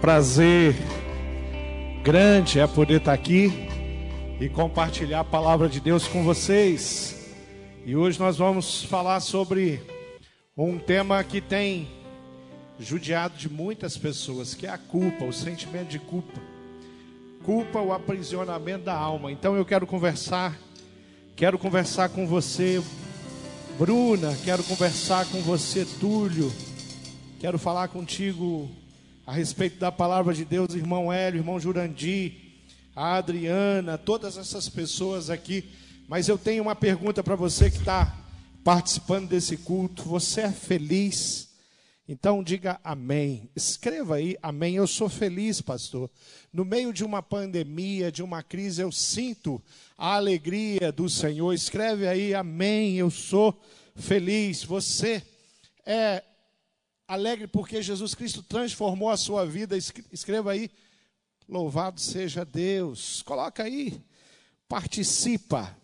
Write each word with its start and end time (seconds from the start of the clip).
prazer 0.00 0.74
grande 2.02 2.58
é 2.58 2.66
poder 2.66 3.00
estar 3.00 3.12
aqui 3.12 3.68
e 4.40 4.48
compartilhar 4.48 5.20
a 5.20 5.24
palavra 5.24 5.68
de 5.68 5.78
Deus 5.78 6.08
com 6.08 6.24
vocês. 6.24 7.34
E 7.84 7.94
hoje 7.94 8.18
nós 8.18 8.38
vamos 8.38 8.82
falar 8.82 9.20
sobre 9.20 9.82
um 10.56 10.78
tema 10.78 11.22
que 11.22 11.42
tem 11.42 11.86
judiado 12.78 13.36
de 13.36 13.50
muitas 13.50 13.98
pessoas, 13.98 14.54
que 14.54 14.66
é 14.66 14.70
a 14.70 14.78
culpa, 14.78 15.26
o 15.26 15.32
sentimento 15.34 15.88
de 15.88 15.98
culpa. 15.98 16.40
Culpa, 17.44 17.80
o 17.80 17.92
aprisionamento 17.92 18.84
da 18.84 18.94
alma. 18.94 19.30
Então 19.30 19.54
eu 19.54 19.66
quero 19.66 19.86
conversar, 19.86 20.58
quero 21.36 21.58
conversar 21.58 22.08
com 22.08 22.26
você, 22.26 22.82
Bruna, 23.78 24.34
quero 24.44 24.64
conversar 24.64 25.26
com 25.26 25.42
você, 25.42 25.84
Túlio. 25.84 26.50
Quero 27.38 27.58
falar 27.58 27.88
contigo, 27.88 28.70
a 29.30 29.32
respeito 29.32 29.78
da 29.78 29.92
palavra 29.92 30.34
de 30.34 30.44
Deus, 30.44 30.74
irmão 30.74 31.12
Hélio, 31.12 31.38
irmão 31.38 31.60
Jurandir, 31.60 32.32
a 32.96 33.14
Adriana, 33.14 33.96
todas 33.96 34.36
essas 34.36 34.68
pessoas 34.68 35.30
aqui. 35.30 35.70
Mas 36.08 36.28
eu 36.28 36.36
tenho 36.36 36.64
uma 36.64 36.74
pergunta 36.74 37.22
para 37.22 37.36
você 37.36 37.70
que 37.70 37.76
está 37.76 38.12
participando 38.64 39.28
desse 39.28 39.56
culto. 39.58 40.02
Você 40.02 40.40
é 40.40 40.50
feliz? 40.50 41.48
Então 42.08 42.42
diga 42.42 42.80
amém. 42.82 43.48
Escreva 43.54 44.16
aí, 44.16 44.36
amém. 44.42 44.74
Eu 44.74 44.88
sou 44.88 45.08
feliz, 45.08 45.60
pastor. 45.60 46.10
No 46.52 46.64
meio 46.64 46.92
de 46.92 47.04
uma 47.04 47.22
pandemia, 47.22 48.10
de 48.10 48.24
uma 48.24 48.42
crise, 48.42 48.82
eu 48.82 48.90
sinto 48.90 49.62
a 49.96 50.16
alegria 50.16 50.90
do 50.90 51.08
Senhor. 51.08 51.54
Escreve 51.54 52.08
aí, 52.08 52.34
amém. 52.34 52.96
Eu 52.96 53.10
sou 53.10 53.56
feliz. 53.94 54.64
Você 54.64 55.22
é 55.86 56.24
alegre 57.10 57.48
porque 57.48 57.82
Jesus 57.82 58.14
Cristo 58.14 58.40
transformou 58.40 59.10
a 59.10 59.16
sua 59.16 59.44
vida. 59.44 59.76
Escreva 59.76 60.52
aí, 60.52 60.70
louvado 61.48 62.00
seja 62.00 62.44
Deus. 62.44 63.20
Coloca 63.22 63.64
aí, 63.64 64.00
participa, 64.68 65.76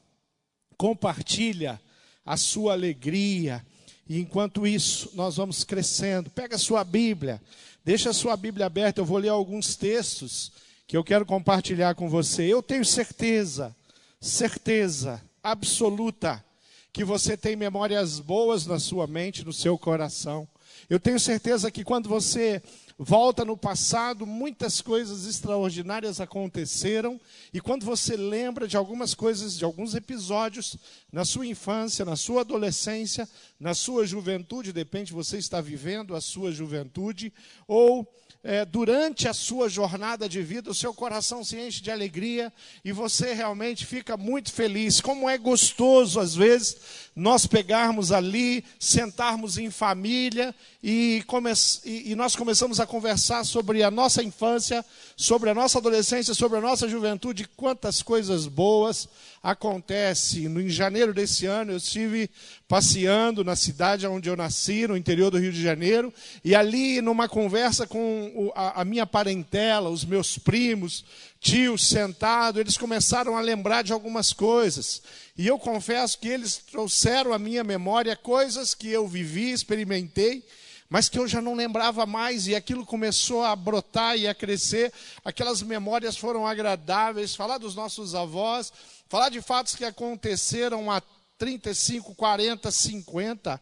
compartilha 0.77 1.81
a 2.25 2.37
sua 2.37 2.75
alegria. 2.75 3.67
E 4.09 4.21
enquanto 4.21 4.65
isso, 4.65 5.11
nós 5.15 5.37
vamos 5.37 5.65
crescendo. 5.65 6.31
Pega 6.31 6.55
a 6.55 6.61
sua 6.61 6.85
Bíblia, 6.85 7.43
deixa 7.85 8.11
a 8.11 8.15
sua 8.15 8.37
Bíblia 8.37 8.67
aberta. 8.67 9.01
Eu 9.01 9.05
vou 9.05 9.19
ler 9.19 9.31
alguns 9.31 9.75
textos 9.75 10.53
que 10.87 10.97
eu 10.97 11.03
quero 11.03 11.27
compartilhar 11.27 11.97
com 11.97 12.09
você. 12.09 12.45
Eu 12.45 12.63
tenho 12.63 12.85
certeza, 12.85 13.75
certeza 14.21 15.21
absoluta, 15.43 16.45
que 16.93 17.03
você 17.05 17.37
tem 17.37 17.57
memórias 17.57 18.21
boas 18.21 18.65
na 18.65 18.79
sua 18.79 19.09
mente, 19.09 19.45
no 19.45 19.53
seu 19.53 19.77
coração. 19.77 20.49
Eu 20.89 21.01
tenho 21.01 21.19
certeza 21.19 21.71
que 21.71 21.85
quando 21.85 22.09
você 22.09 22.63
volta 22.99 23.45
no 23.45 23.57
passado, 23.57 24.27
muitas 24.27 24.81
coisas 24.81 25.27
extraordinárias 25.27 26.21
aconteceram, 26.21 27.21
e 27.53 27.61
quando 27.61 27.85
você 27.85 28.17
lembra 28.17 28.67
de 28.67 28.77
algumas 28.77 29.15
coisas, 29.15 29.57
de 29.57 29.65
alguns 29.65 29.95
episódios 29.95 30.77
na 31.13 31.25
sua 31.25 31.47
infância, 31.47 32.05
na 32.05 32.17
sua 32.17 32.41
adolescência, 32.41 33.29
na 33.61 33.75
sua 33.75 34.07
juventude, 34.07 34.73
depende 34.73 35.13
você 35.13 35.37
está 35.37 35.61
vivendo 35.61 36.15
a 36.15 36.21
sua 36.21 36.51
juventude, 36.51 37.33
ou 37.69 38.07
é, 38.49 38.65
durante 38.65 39.27
a 39.27 39.35
sua 39.35 39.69
jornada 39.69 40.29
de 40.29 40.41
vida, 40.41 40.71
o 40.71 40.75
seu 40.75 40.95
coração 40.95 41.43
se 41.43 41.59
enche 41.59 41.83
de 41.83 41.91
alegria 41.91 42.53
e 42.85 42.93
você 42.93 43.35
realmente 43.35 43.85
fica 43.85 44.17
muito 44.17 44.53
feliz. 44.53 45.01
Como 45.01 45.29
é 45.29 45.37
gostoso, 45.37 46.21
às 46.21 46.37
vezes, 46.37 46.77
nós 47.17 47.45
pegarmos 47.45 48.13
ali, 48.13 48.65
sentarmos 48.79 49.59
em 49.59 49.69
família 49.69 50.55
e, 50.81 51.25
come 51.27 51.51
e, 51.85 52.13
e 52.13 52.15
nós 52.15 52.37
começamos 52.37 52.79
a 52.79 52.87
conversar 52.87 53.45
sobre 53.45 53.83
a 53.83 53.91
nossa 53.91 54.23
infância, 54.23 54.85
sobre 55.17 55.51
a 55.51 55.55
nossa 55.55 55.79
adolescência, 55.79 56.33
sobre 56.33 56.59
a 56.59 56.61
nossa 56.61 56.89
juventude, 56.89 57.49
quantas 57.57 58.01
coisas 58.01 58.47
boas 58.47 59.09
acontecem. 59.47 60.49
No, 60.49 60.61
em 60.61 60.69
janeiro 60.69 61.15
desse 61.15 61.47
ano, 61.47 61.71
eu 61.71 61.77
estive 61.77 62.29
passeando 62.67 63.45
na 63.45 63.55
cidade 63.55 64.05
onde 64.05 64.29
eu 64.29 64.37
nasci, 64.37 64.89
no 64.89 64.97
interior 64.97 65.31
do 65.31 65.39
Rio 65.39 65.53
de 65.53 65.63
Janeiro, 65.63 66.13
e 66.45 66.53
ali, 66.53 67.01
numa 67.01 67.29
conversa 67.29 67.87
com 67.87 68.51
a, 68.57 68.81
a 68.81 68.85
minha 68.85 69.07
parentela, 69.07 69.89
os 69.89 70.05
meus 70.05 70.37
primos, 70.37 71.05
tios 71.39 71.87
sentados, 71.87 72.61
eles 72.61 72.77
começaram 72.77 73.37
a 73.37 73.41
lembrar 73.41 73.83
de 73.83 73.93
algumas 73.93 74.33
coisas. 74.33 75.01
E 75.39 75.47
eu 75.47 75.61
confesso 75.61 76.19
que 76.19 76.29
eles 76.29 76.57
trouxeram 76.57 77.33
à 77.33 77.39
minha 77.39 77.63
memória 77.63 78.17
coisas 78.17 78.75
que 78.75 78.89
eu 78.89 79.07
vivi, 79.07 79.53
experimentei, 79.53 80.43
mas 80.89 81.09
que 81.09 81.19
eu 81.19 81.27
já 81.27 81.41
não 81.41 81.55
lembrava 81.55 82.07
mais, 82.07 82.47
e 82.47 82.55
aquilo 82.55 82.87
começou 82.87 83.45
a 83.45 83.55
brotar 83.55 84.17
e 84.17 84.27
a 84.27 84.35
crescer. 84.35 84.93
Aquelas 85.25 85.63
memórias 85.63 86.17
foram 86.17 86.47
agradáveis. 86.47 87.35
Falar 87.35 87.59
dos 87.59 87.75
nossos 87.75 88.15
avós, 88.15 88.73
falar 89.09 89.29
de 89.29 89.41
fatos 89.41 89.75
que 89.75 89.85
aconteceram 89.85 90.91
há 90.91 91.03
35, 91.39 92.15
40, 92.15 92.71
50, 92.71 93.61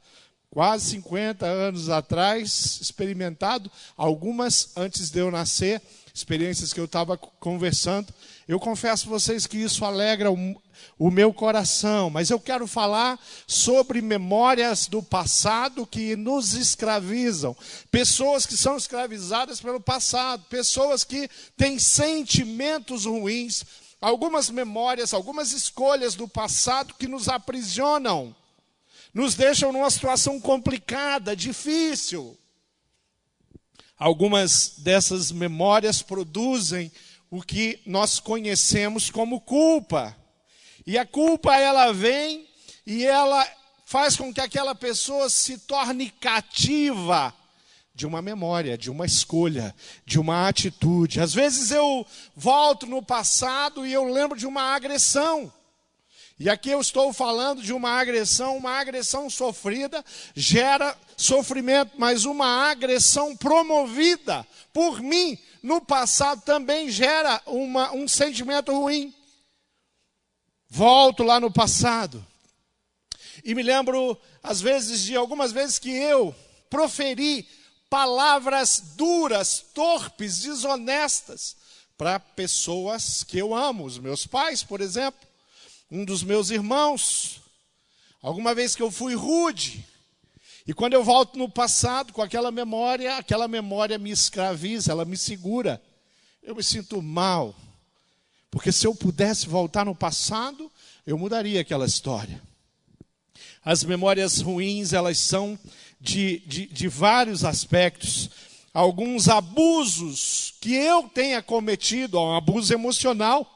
quase 0.50 0.90
50 0.90 1.44
anos 1.44 1.88
atrás, 1.88 2.78
experimentado, 2.80 3.70
algumas 3.96 4.70
antes 4.76 5.10
de 5.10 5.18
eu 5.18 5.30
nascer, 5.30 5.82
experiências 6.14 6.72
que 6.72 6.78
eu 6.78 6.84
estava 6.84 7.16
conversando. 7.16 8.14
Eu 8.46 8.60
confesso 8.60 9.06
a 9.06 9.10
vocês 9.10 9.48
que 9.48 9.58
isso 9.58 9.84
alegra 9.84 10.30
o, 10.30 10.62
o 10.96 11.10
meu 11.10 11.32
coração, 11.32 12.08
mas 12.08 12.30
eu 12.30 12.38
quero 12.38 12.68
falar 12.68 13.18
sobre 13.48 14.00
memórias 14.00 14.86
do 14.86 15.02
passado 15.02 15.84
que 15.84 16.14
nos 16.14 16.54
escravizam, 16.54 17.56
pessoas 17.90 18.46
que 18.46 18.56
são 18.56 18.76
escravizadas 18.76 19.60
pelo 19.60 19.80
passado, 19.80 20.44
pessoas 20.48 21.02
que 21.02 21.28
têm 21.56 21.80
sentimentos 21.80 23.06
ruins, 23.06 23.64
algumas 24.04 24.50
memórias, 24.50 25.14
algumas 25.14 25.52
escolhas 25.52 26.14
do 26.14 26.28
passado 26.28 26.92
que 26.98 27.08
nos 27.08 27.26
aprisionam, 27.26 28.36
nos 29.14 29.34
deixam 29.34 29.72
numa 29.72 29.90
situação 29.90 30.38
complicada, 30.38 31.34
difícil. 31.34 32.36
Algumas 33.98 34.74
dessas 34.76 35.32
memórias 35.32 36.02
produzem 36.02 36.92
o 37.30 37.40
que 37.40 37.80
nós 37.86 38.20
conhecemos 38.20 39.08
como 39.08 39.40
culpa. 39.40 40.14
E 40.86 40.98
a 40.98 41.06
culpa 41.06 41.56
ela 41.56 41.90
vem 41.90 42.46
e 42.86 43.06
ela 43.06 43.48
faz 43.86 44.16
com 44.16 44.34
que 44.34 44.40
aquela 44.40 44.74
pessoa 44.74 45.30
se 45.30 45.56
torne 45.56 46.10
cativa 46.10 47.34
de 47.94 48.06
uma 48.06 48.20
memória, 48.20 48.76
de 48.76 48.90
uma 48.90 49.06
escolha, 49.06 49.74
de 50.04 50.18
uma 50.18 50.48
atitude. 50.48 51.20
Às 51.20 51.32
vezes 51.32 51.70
eu 51.70 52.04
volto 52.34 52.86
no 52.86 53.02
passado 53.02 53.86
e 53.86 53.92
eu 53.92 54.04
lembro 54.04 54.36
de 54.36 54.46
uma 54.46 54.74
agressão. 54.74 55.52
E 56.38 56.50
aqui 56.50 56.70
eu 56.70 56.80
estou 56.80 57.12
falando 57.12 57.62
de 57.62 57.72
uma 57.72 57.90
agressão, 57.90 58.56
uma 58.56 58.72
agressão 58.72 59.30
sofrida 59.30 60.04
gera 60.34 60.96
sofrimento, 61.16 61.92
mas 61.96 62.24
uma 62.24 62.68
agressão 62.70 63.36
promovida 63.36 64.44
por 64.72 65.00
mim 65.00 65.38
no 65.62 65.80
passado 65.80 66.42
também 66.42 66.90
gera 66.90 67.40
uma, 67.46 67.92
um 67.92 68.08
sentimento 68.08 68.72
ruim. 68.72 69.14
Volto 70.68 71.22
lá 71.22 71.38
no 71.38 71.52
passado 71.52 72.26
e 73.44 73.54
me 73.54 73.62
lembro, 73.62 74.18
às 74.42 74.60
vezes, 74.60 75.02
de 75.02 75.14
algumas 75.14 75.52
vezes 75.52 75.78
que 75.78 75.90
eu 75.90 76.34
proferi 76.70 77.46
palavras 77.94 78.82
duras, 78.96 79.64
torpes, 79.72 80.40
desonestas 80.40 81.56
para 81.96 82.18
pessoas 82.18 83.22
que 83.22 83.38
eu 83.38 83.54
amo, 83.54 83.84
os 83.84 83.98
meus 83.98 84.26
pais, 84.26 84.64
por 84.64 84.80
exemplo, 84.80 85.20
um 85.88 86.04
dos 86.04 86.24
meus 86.24 86.50
irmãos. 86.50 87.40
Alguma 88.20 88.52
vez 88.52 88.74
que 88.74 88.82
eu 88.82 88.90
fui 88.90 89.14
rude, 89.14 89.86
e 90.66 90.74
quando 90.74 90.94
eu 90.94 91.04
volto 91.04 91.38
no 91.38 91.48
passado 91.48 92.12
com 92.12 92.20
aquela 92.20 92.50
memória, 92.50 93.16
aquela 93.16 93.46
memória 93.46 93.96
me 93.96 94.10
escraviza, 94.10 94.90
ela 94.90 95.04
me 95.04 95.16
segura. 95.16 95.80
Eu 96.42 96.56
me 96.56 96.64
sinto 96.64 97.00
mal. 97.00 97.54
Porque 98.50 98.72
se 98.72 98.88
eu 98.88 98.94
pudesse 98.96 99.46
voltar 99.46 99.86
no 99.86 99.94
passado, 99.94 100.68
eu 101.06 101.16
mudaria 101.16 101.60
aquela 101.60 101.86
história. 101.86 102.42
As 103.64 103.84
memórias 103.84 104.40
ruins, 104.40 104.92
elas 104.92 105.16
são 105.18 105.56
de, 106.04 106.40
de, 106.40 106.66
de 106.66 106.86
vários 106.86 107.44
aspectos. 107.44 108.28
Alguns 108.74 109.28
abusos 109.28 110.54
que 110.60 110.74
eu 110.74 111.08
tenha 111.08 111.42
cometido, 111.42 112.20
um 112.20 112.36
abuso 112.36 112.74
emocional. 112.74 113.50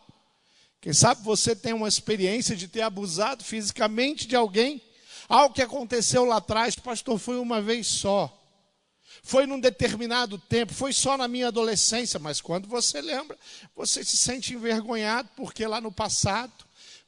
Quem 0.81 0.95
sabe 0.95 1.23
você 1.23 1.55
tem 1.55 1.75
uma 1.75 1.89
experiência 1.89 2.57
de 2.57 2.67
ter 2.67 2.81
abusado 2.81 3.45
fisicamente 3.45 4.27
de 4.27 4.35
alguém. 4.35 4.81
Algo 5.29 5.55
que 5.55 5.61
aconteceu 5.61 6.25
lá 6.25 6.37
atrás, 6.37 6.75
pastor, 6.75 7.19
foi 7.19 7.39
uma 7.39 7.61
vez 7.61 7.87
só. 7.87 8.35
Foi 9.23 9.45
num 9.45 9.61
determinado 9.61 10.39
tempo, 10.39 10.73
foi 10.73 10.93
só 10.93 11.19
na 11.19 11.29
minha 11.29 11.49
adolescência, 11.49 12.19
mas 12.19 12.41
quando 12.41 12.67
você 12.67 13.03
lembra, 13.03 13.37
você 13.77 14.03
se 14.03 14.17
sente 14.17 14.55
envergonhado, 14.55 15.29
porque 15.37 15.67
lá 15.67 15.81
no 15.81 15.93
passado 15.93 16.53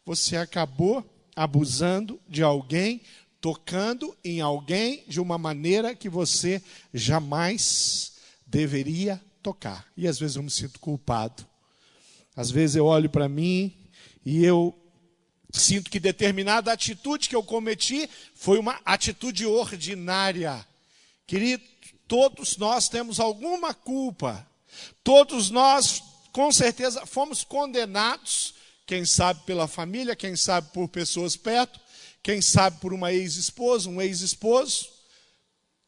você 0.04 0.36
acabou 0.36 1.08
abusando 1.34 2.20
de 2.28 2.42
alguém 2.42 3.00
tocando 3.40 4.16
em 4.24 4.40
alguém 4.40 5.04
de 5.08 5.20
uma 5.20 5.38
maneira 5.38 5.94
que 5.94 6.08
você 6.08 6.62
jamais 6.92 8.12
deveria 8.46 9.20
tocar. 9.42 9.86
E 9.96 10.06
às 10.06 10.18
vezes 10.18 10.36
eu 10.36 10.42
me 10.42 10.50
sinto 10.50 10.78
culpado. 10.78 11.46
Às 12.36 12.50
vezes 12.50 12.76
eu 12.76 12.86
olho 12.86 13.08
para 13.08 13.28
mim 13.28 13.74
e 14.24 14.44
eu 14.44 14.76
sinto 15.52 15.90
que 15.90 15.98
determinada 15.98 16.72
atitude 16.72 17.28
que 17.28 17.34
eu 17.34 17.42
cometi 17.42 18.08
foi 18.34 18.58
uma 18.58 18.78
atitude 18.84 19.46
ordinária. 19.46 20.64
Querido, 21.26 21.62
todos 22.06 22.56
nós 22.56 22.88
temos 22.88 23.18
alguma 23.18 23.72
culpa. 23.72 24.46
Todos 25.02 25.50
nós, 25.50 26.02
com 26.32 26.52
certeza, 26.52 27.06
fomos 27.06 27.42
condenados, 27.42 28.54
quem 28.86 29.04
sabe 29.04 29.40
pela 29.44 29.66
família, 29.66 30.16
quem 30.16 30.36
sabe 30.36 30.70
por 30.72 30.88
pessoas 30.88 31.36
perto, 31.36 31.80
quem 32.22 32.40
sabe 32.40 32.78
por 32.80 32.92
uma 32.92 33.12
ex-esposa, 33.12 33.88
um 33.88 34.00
ex-esposo, 34.00 34.88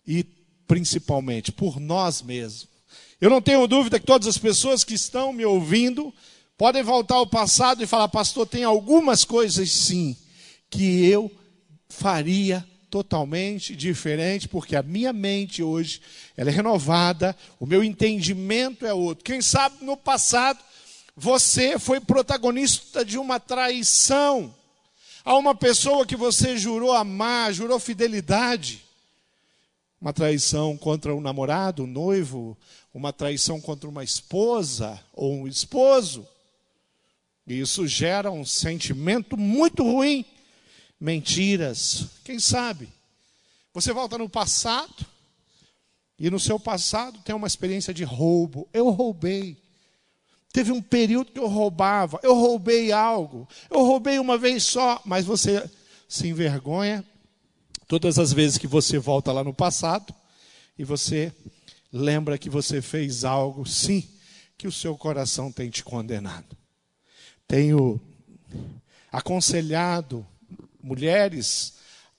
e 0.06 0.24
principalmente 0.66 1.52
por 1.52 1.78
nós 1.78 2.22
mesmos. 2.22 2.68
Eu 3.20 3.30
não 3.30 3.40
tenho 3.40 3.66
dúvida 3.66 4.00
que 4.00 4.06
todas 4.06 4.26
as 4.26 4.38
pessoas 4.38 4.82
que 4.82 4.94
estão 4.94 5.32
me 5.32 5.44
ouvindo 5.44 6.12
podem 6.56 6.82
voltar 6.82 7.16
ao 7.16 7.26
passado 7.26 7.82
e 7.82 7.86
falar, 7.86 8.08
pastor, 8.08 8.46
tem 8.46 8.64
algumas 8.64 9.24
coisas 9.24 9.70
sim 9.70 10.16
que 10.70 11.04
eu 11.04 11.30
faria 11.88 12.66
totalmente 12.90 13.76
diferente, 13.76 14.48
porque 14.48 14.76
a 14.76 14.82
minha 14.82 15.12
mente 15.12 15.62
hoje 15.62 16.00
ela 16.36 16.50
é 16.50 16.52
renovada, 16.52 17.36
o 17.58 17.66
meu 17.66 17.82
entendimento 17.82 18.84
é 18.84 18.92
outro. 18.92 19.24
Quem 19.24 19.40
sabe 19.40 19.84
no 19.84 19.96
passado 19.96 20.58
você 21.16 21.78
foi 21.78 22.00
protagonista 22.00 23.04
de 23.04 23.18
uma 23.18 23.38
traição 23.38 24.54
a 25.24 25.36
uma 25.36 25.54
pessoa 25.54 26.06
que 26.06 26.16
você 26.16 26.56
jurou 26.56 26.92
amar, 26.92 27.52
jurou 27.52 27.78
fidelidade. 27.78 28.84
Uma 30.00 30.12
traição 30.12 30.76
contra 30.76 31.14
um 31.14 31.20
namorado, 31.20 31.84
um 31.84 31.86
noivo, 31.86 32.58
uma 32.92 33.12
traição 33.12 33.60
contra 33.60 33.88
uma 33.88 34.02
esposa 34.02 35.00
ou 35.12 35.32
um 35.32 35.46
esposo. 35.46 36.26
E 37.46 37.60
isso 37.60 37.86
gera 37.86 38.30
um 38.30 38.44
sentimento 38.44 39.36
muito 39.36 39.82
ruim. 39.84 40.24
Mentiras, 41.00 42.06
quem 42.24 42.38
sabe? 42.38 42.88
Você 43.72 43.92
volta 43.92 44.18
no 44.18 44.28
passado 44.28 45.06
e 46.18 46.30
no 46.30 46.38
seu 46.38 46.58
passado 46.58 47.18
tem 47.24 47.34
uma 47.34 47.46
experiência 47.46 47.94
de 47.94 48.04
roubo. 48.04 48.68
Eu 48.72 48.90
roubei. 48.90 49.56
Teve 50.52 50.70
um 50.70 50.82
período 50.82 51.32
que 51.32 51.38
eu 51.38 51.48
roubava, 51.48 52.20
eu 52.22 52.34
roubei 52.34 52.92
algo, 52.92 53.48
eu 53.70 53.80
roubei 53.84 54.18
uma 54.18 54.36
vez 54.36 54.64
só, 54.64 55.00
mas 55.04 55.24
você 55.24 55.68
se 56.06 56.28
envergonha 56.28 57.02
todas 57.88 58.18
as 58.18 58.32
vezes 58.32 58.58
que 58.58 58.66
você 58.66 58.98
volta 58.98 59.32
lá 59.32 59.42
no 59.42 59.54
passado 59.54 60.14
e 60.78 60.84
você 60.84 61.32
lembra 61.90 62.36
que 62.36 62.50
você 62.50 62.82
fez 62.82 63.24
algo, 63.24 63.66
sim, 63.66 64.06
que 64.58 64.68
o 64.68 64.72
seu 64.72 64.96
coração 64.96 65.50
tem 65.50 65.70
te 65.70 65.82
condenado. 65.82 66.56
Tenho 67.48 68.00
aconselhado 69.10 70.26
mulheres 70.82 71.74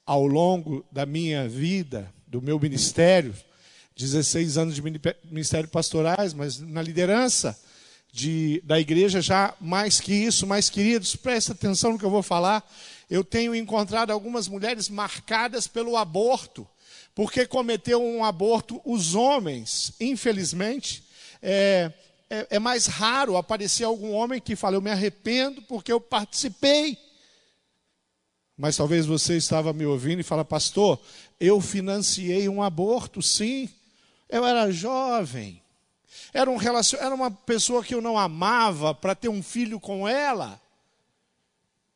ao 0.05 0.25
longo 0.25 0.85
da 0.91 1.05
minha 1.05 1.47
vida, 1.47 2.11
do 2.27 2.41
meu 2.41 2.59
ministério, 2.59 3.35
16 3.95 4.57
anos 4.57 4.75
de 4.75 4.81
ministério 4.81 5.69
pastorais, 5.69 6.33
mas 6.33 6.59
na 6.59 6.81
liderança, 6.81 7.59
de, 8.13 8.61
da 8.63 8.79
igreja 8.79 9.19
já 9.19 9.55
mais 9.59 9.99
que 9.99 10.13
isso, 10.13 10.45
mais 10.45 10.69
queridos, 10.69 11.15
presta 11.15 11.51
atenção 11.51 11.93
no 11.93 11.99
que 11.99 12.05
eu 12.05 12.11
vou 12.11 12.21
falar. 12.21 12.63
Eu 13.09 13.23
tenho 13.23 13.55
encontrado 13.55 14.11
algumas 14.11 14.47
mulheres 14.47 14.87
marcadas 14.87 15.65
pelo 15.65 15.97
aborto, 15.97 16.67
porque 17.15 17.47
cometeu 17.47 18.01
um 18.03 18.23
aborto 18.23 18.79
os 18.85 19.15
homens, 19.15 19.93
infelizmente. 19.99 21.03
É, 21.41 21.91
é, 22.29 22.47
é 22.51 22.59
mais 22.59 22.85
raro 22.85 23.35
aparecer 23.35 23.83
algum 23.83 24.11
homem 24.11 24.39
que 24.39 24.55
fala, 24.55 24.75
eu 24.75 24.81
me 24.81 24.91
arrependo 24.91 25.63
porque 25.63 25.91
eu 25.91 25.99
participei. 25.99 26.95
Mas 28.55 28.77
talvez 28.77 29.07
você 29.07 29.35
estava 29.35 29.73
me 29.73 29.87
ouvindo 29.87 30.19
e 30.19 30.23
fala, 30.23 30.45
pastor, 30.45 31.01
eu 31.39 31.59
financiei 31.59 32.47
um 32.47 32.61
aborto, 32.61 33.23
sim. 33.23 33.67
Eu 34.29 34.45
era 34.45 34.69
jovem. 34.69 35.62
Era, 36.33 36.49
um 36.49 36.57
relacion... 36.57 36.97
era 36.99 37.13
uma 37.13 37.29
pessoa 37.29 37.83
que 37.83 37.93
eu 37.93 38.01
não 38.01 38.17
amava 38.17 38.95
para 38.95 39.13
ter 39.13 39.29
um 39.29 39.43
filho 39.43 39.79
com 39.79 40.07
ela. 40.07 40.59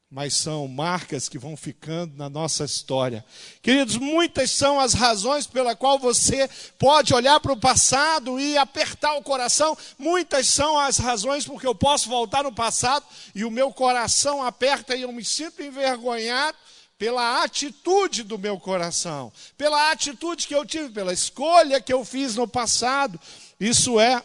Mas 0.10 0.36
são 0.36 0.66
marcas 0.70 1.28
que 1.28 1.38
vão 1.38 1.58
ficando 1.58 2.16
na 2.16 2.30
nossa 2.30 2.64
história. 2.64 3.26
Queridos, 3.62 3.98
muitas 3.98 4.52
são 4.52 4.80
as 4.80 4.94
razões 4.94 5.46
pela 5.46 5.76
qual 5.76 6.00
você 6.00 6.50
pode 6.80 7.14
olhar 7.14 7.42
para 7.42 7.52
o 7.52 7.60
passado 7.60 8.40
e 8.40 8.58
apertar 8.58 9.18
o 9.18 9.24
coração. 9.24 9.78
Muitas 9.98 10.48
são 10.48 10.78
as 10.78 10.98
razões 10.98 11.46
porque 11.46 11.68
eu 11.68 11.76
posso 11.76 12.08
voltar 12.08 12.44
no 12.44 12.54
passado 12.54 13.06
e 13.36 13.44
o 13.44 13.52
meu 13.52 13.74
coração 13.74 14.42
aperta 14.42 14.96
e 14.96 15.02
eu 15.02 15.12
me 15.12 15.26
sinto 15.26 15.62
envergonhado 15.62 16.58
pela 16.98 17.44
atitude 17.44 18.24
do 18.24 18.40
meu 18.40 18.60
coração, 18.60 19.32
pela 19.58 19.92
atitude 19.92 20.48
que 20.48 20.56
eu 20.56 20.66
tive, 20.66 20.90
pela 20.90 21.14
escolha 21.14 21.82
que 21.82 21.94
eu 21.94 22.04
fiz 22.04 22.36
no 22.36 22.48
passado. 22.48 23.20
Isso 23.60 24.00
é 24.00 24.22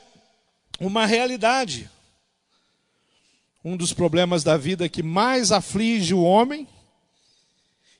uma 0.79 1.07
realidade. 1.07 1.91
Um 3.65 3.77
dos 3.77 3.93
problemas 3.93 4.43
da 4.43 4.57
vida 4.57 4.89
que 4.89 5.03
mais 5.03 5.53
aflige 5.53 6.13
o 6.13 6.23
homem 6.23 6.69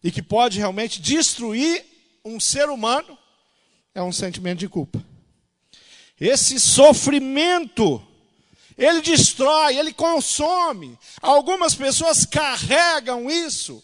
e 0.03 0.11
que 0.11 0.23
pode 0.23 0.59
realmente 0.59 1.01
destruir 1.01 1.85
um 2.25 2.41
ser 2.41 2.69
humano 2.69 3.17
é 3.95 4.03
um 4.03 4.13
sentimento 4.13 4.59
de 4.59 4.69
culpa. 4.69 5.03
Esse 6.21 6.59
sofrimento, 6.61 8.05
ele 8.77 9.01
destrói, 9.01 9.77
ele 9.77 9.93
consome. 9.93 10.99
Algumas 11.21 11.75
pessoas 11.75 12.25
carregam 12.25 13.31
isso. 13.31 13.83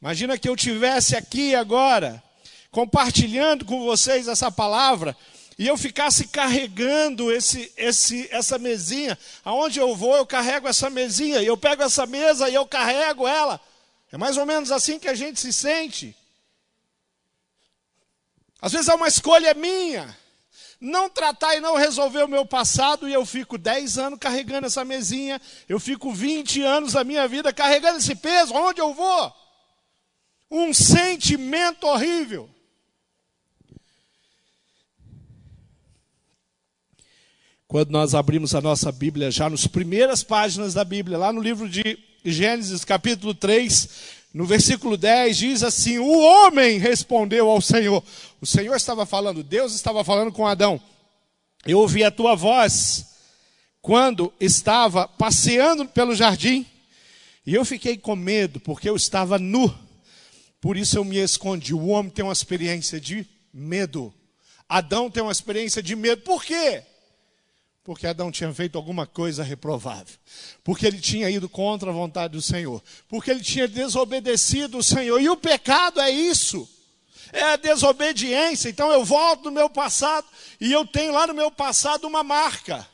Imagina 0.00 0.38
que 0.38 0.48
eu 0.48 0.56
tivesse 0.56 1.16
aqui 1.16 1.54
agora 1.54 2.22
compartilhando 2.70 3.64
com 3.64 3.84
vocês 3.84 4.26
essa 4.26 4.50
palavra 4.50 5.16
e 5.58 5.66
eu 5.68 5.76
ficasse 5.76 6.26
carregando 6.28 7.30
esse, 7.30 7.72
esse, 7.76 8.28
essa 8.32 8.58
mesinha, 8.58 9.16
aonde 9.44 9.78
eu 9.78 9.94
vou, 9.94 10.16
eu 10.16 10.26
carrego 10.26 10.66
essa 10.66 10.90
mesinha, 10.90 11.40
e 11.40 11.46
eu 11.46 11.56
pego 11.56 11.82
essa 11.82 12.06
mesa 12.06 12.48
e 12.48 12.54
eu 12.54 12.66
carrego 12.66 13.26
ela. 13.26 13.60
É 14.10 14.16
mais 14.16 14.36
ou 14.36 14.44
menos 14.44 14.72
assim 14.72 14.98
que 14.98 15.08
a 15.08 15.14
gente 15.14 15.40
se 15.40 15.52
sente. 15.52 16.16
Às 18.60 18.72
vezes 18.72 18.88
é 18.88 18.94
uma 18.94 19.08
escolha 19.08 19.54
minha. 19.54 20.16
Não 20.80 21.08
tratar 21.08 21.54
e 21.54 21.60
não 21.60 21.76
resolver 21.76 22.24
o 22.24 22.28
meu 22.28 22.44
passado, 22.44 23.08
e 23.08 23.12
eu 23.12 23.24
fico 23.24 23.56
10 23.56 23.98
anos 23.98 24.18
carregando 24.18 24.66
essa 24.66 24.84
mesinha, 24.84 25.40
eu 25.68 25.78
fico 25.78 26.12
20 26.12 26.62
anos 26.62 26.92
da 26.94 27.04
minha 27.04 27.26
vida 27.28 27.52
carregando 27.52 27.98
esse 27.98 28.14
peso, 28.16 28.54
aonde 28.54 28.80
eu 28.80 28.92
vou? 28.92 29.32
Um 30.50 30.74
sentimento 30.74 31.86
horrível. 31.86 32.53
Quando 37.66 37.90
nós 37.90 38.14
abrimos 38.14 38.54
a 38.54 38.60
nossa 38.60 38.92
Bíblia, 38.92 39.30
já 39.30 39.48
nas 39.48 39.66
primeiras 39.66 40.22
páginas 40.22 40.74
da 40.74 40.84
Bíblia, 40.84 41.18
lá 41.18 41.32
no 41.32 41.40
livro 41.40 41.68
de 41.68 41.98
Gênesis, 42.24 42.84
capítulo 42.84 43.34
3, 43.34 43.88
no 44.32 44.44
versículo 44.44 44.96
10, 44.96 45.36
diz 45.36 45.62
assim: 45.62 45.98
O 45.98 46.18
homem 46.18 46.78
respondeu 46.78 47.48
ao 47.48 47.60
Senhor. 47.60 48.02
O 48.40 48.46
Senhor 48.46 48.74
estava 48.74 49.06
falando, 49.06 49.42
Deus 49.42 49.74
estava 49.74 50.04
falando 50.04 50.32
com 50.32 50.46
Adão. 50.46 50.80
Eu 51.66 51.78
ouvi 51.78 52.04
a 52.04 52.10
tua 52.10 52.34
voz 52.34 53.06
quando 53.80 54.32
estava 54.40 55.08
passeando 55.08 55.86
pelo 55.86 56.14
jardim, 56.14 56.66
e 57.46 57.54
eu 57.54 57.64
fiquei 57.64 57.96
com 57.96 58.14
medo, 58.16 58.60
porque 58.60 58.88
eu 58.88 58.96
estava 58.96 59.38
nu. 59.38 59.74
Por 60.60 60.76
isso 60.76 60.96
eu 60.96 61.04
me 61.04 61.18
escondi. 61.18 61.74
O 61.74 61.88
homem 61.88 62.10
tem 62.10 62.24
uma 62.24 62.32
experiência 62.32 62.98
de 62.98 63.26
medo. 63.52 64.12
Adão 64.66 65.10
tem 65.10 65.22
uma 65.22 65.32
experiência 65.32 65.82
de 65.82 65.94
medo. 65.94 66.22
Por 66.22 66.42
quê? 66.42 66.82
Porque 67.84 68.06
Adão 68.06 68.32
tinha 68.32 68.52
feito 68.52 68.78
alguma 68.78 69.06
coisa 69.06 69.44
reprovável. 69.44 70.16
Porque 70.64 70.86
ele 70.86 70.98
tinha 70.98 71.28
ido 71.28 71.50
contra 71.50 71.90
a 71.90 71.92
vontade 71.92 72.32
do 72.32 72.40
Senhor. 72.40 72.82
Porque 73.06 73.30
ele 73.30 73.42
tinha 73.42 73.68
desobedecido 73.68 74.78
o 74.78 74.82
Senhor. 74.82 75.20
E 75.20 75.28
o 75.28 75.36
pecado 75.36 76.00
é 76.00 76.10
isso. 76.10 76.66
É 77.30 77.42
a 77.42 77.56
desobediência. 77.56 78.70
Então 78.70 78.90
eu 78.90 79.04
volto 79.04 79.44
no 79.44 79.50
meu 79.50 79.68
passado 79.68 80.26
e 80.58 80.72
eu 80.72 80.86
tenho 80.86 81.12
lá 81.12 81.26
no 81.26 81.34
meu 81.34 81.50
passado 81.50 82.06
uma 82.06 82.24
marca. 82.24 82.88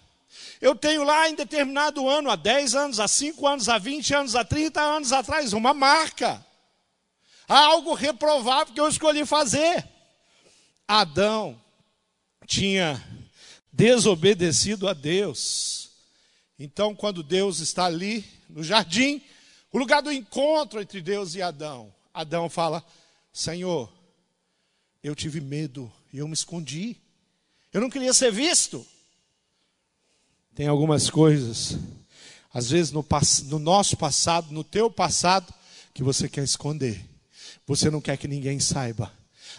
Eu 0.60 0.74
tenho 0.74 1.04
lá 1.04 1.28
em 1.30 1.36
determinado 1.36 2.08
ano, 2.08 2.28
há 2.28 2.36
10 2.36 2.74
anos, 2.74 3.00
há 3.00 3.06
5 3.06 3.46
anos, 3.46 3.68
há 3.68 3.78
20 3.78 4.14
anos, 4.14 4.34
há 4.34 4.44
30 4.44 4.80
anos 4.80 5.12
atrás, 5.12 5.52
uma 5.52 5.72
marca. 5.72 6.44
Há 7.48 7.58
algo 7.66 7.94
reprovável 7.94 8.74
que 8.74 8.80
eu 8.80 8.88
escolhi 8.88 9.24
fazer. 9.24 9.86
Adão 10.86 11.58
tinha 12.46 13.00
desobedecido 13.72 14.88
a 14.88 14.92
Deus. 14.92 15.90
Então, 16.58 16.94
quando 16.94 17.22
Deus 17.22 17.60
está 17.60 17.86
ali 17.86 18.24
no 18.48 18.62
jardim, 18.62 19.22
o 19.72 19.78
lugar 19.78 20.02
do 20.02 20.12
encontro 20.12 20.80
entre 20.80 21.00
Deus 21.00 21.34
e 21.34 21.42
Adão, 21.42 21.92
Adão 22.12 22.50
fala: 22.50 22.84
Senhor, 23.32 23.90
eu 25.02 25.14
tive 25.14 25.40
medo 25.40 25.90
e 26.12 26.18
eu 26.18 26.28
me 26.28 26.34
escondi. 26.34 26.96
Eu 27.72 27.80
não 27.80 27.88
queria 27.88 28.12
ser 28.12 28.32
visto. 28.32 28.84
Tem 30.54 30.66
algumas 30.66 31.08
coisas, 31.08 31.78
às 32.52 32.70
vezes 32.70 32.92
no, 32.92 33.06
no 33.44 33.58
nosso 33.58 33.96
passado, 33.96 34.52
no 34.52 34.64
teu 34.64 34.90
passado, 34.90 35.54
que 35.94 36.02
você 36.02 36.28
quer 36.28 36.44
esconder. 36.44 37.02
Você 37.66 37.88
não 37.88 38.00
quer 38.00 38.16
que 38.16 38.26
ninguém 38.26 38.58
saiba. 38.58 39.12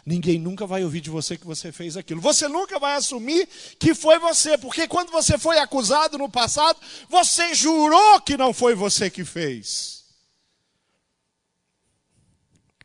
Ninguém 0.06 0.40
nunca 0.40 0.66
vai 0.66 0.84
ouvir 0.84 1.02
de 1.02 1.10
você 1.10 1.38
que 1.38 1.46
você 1.46 1.72
fez 1.72 1.96
aquilo. 1.96 2.20
Você 2.22 2.48
nunca 2.48 2.80
vai 2.80 2.96
assumir 2.96 3.48
que 3.78 3.94
foi 3.94 4.18
você, 4.20 4.58
porque 4.58 4.88
quando 4.88 5.12
você 5.12 5.38
foi 5.38 5.60
acusado 5.60 6.18
no 6.18 6.30
passado, 6.30 6.80
você 7.08 7.54
jurou 7.54 8.22
que 8.22 8.36
não 8.36 8.54
foi 8.54 8.74
você 8.74 9.10
que 9.10 9.24
fez. 9.24 10.04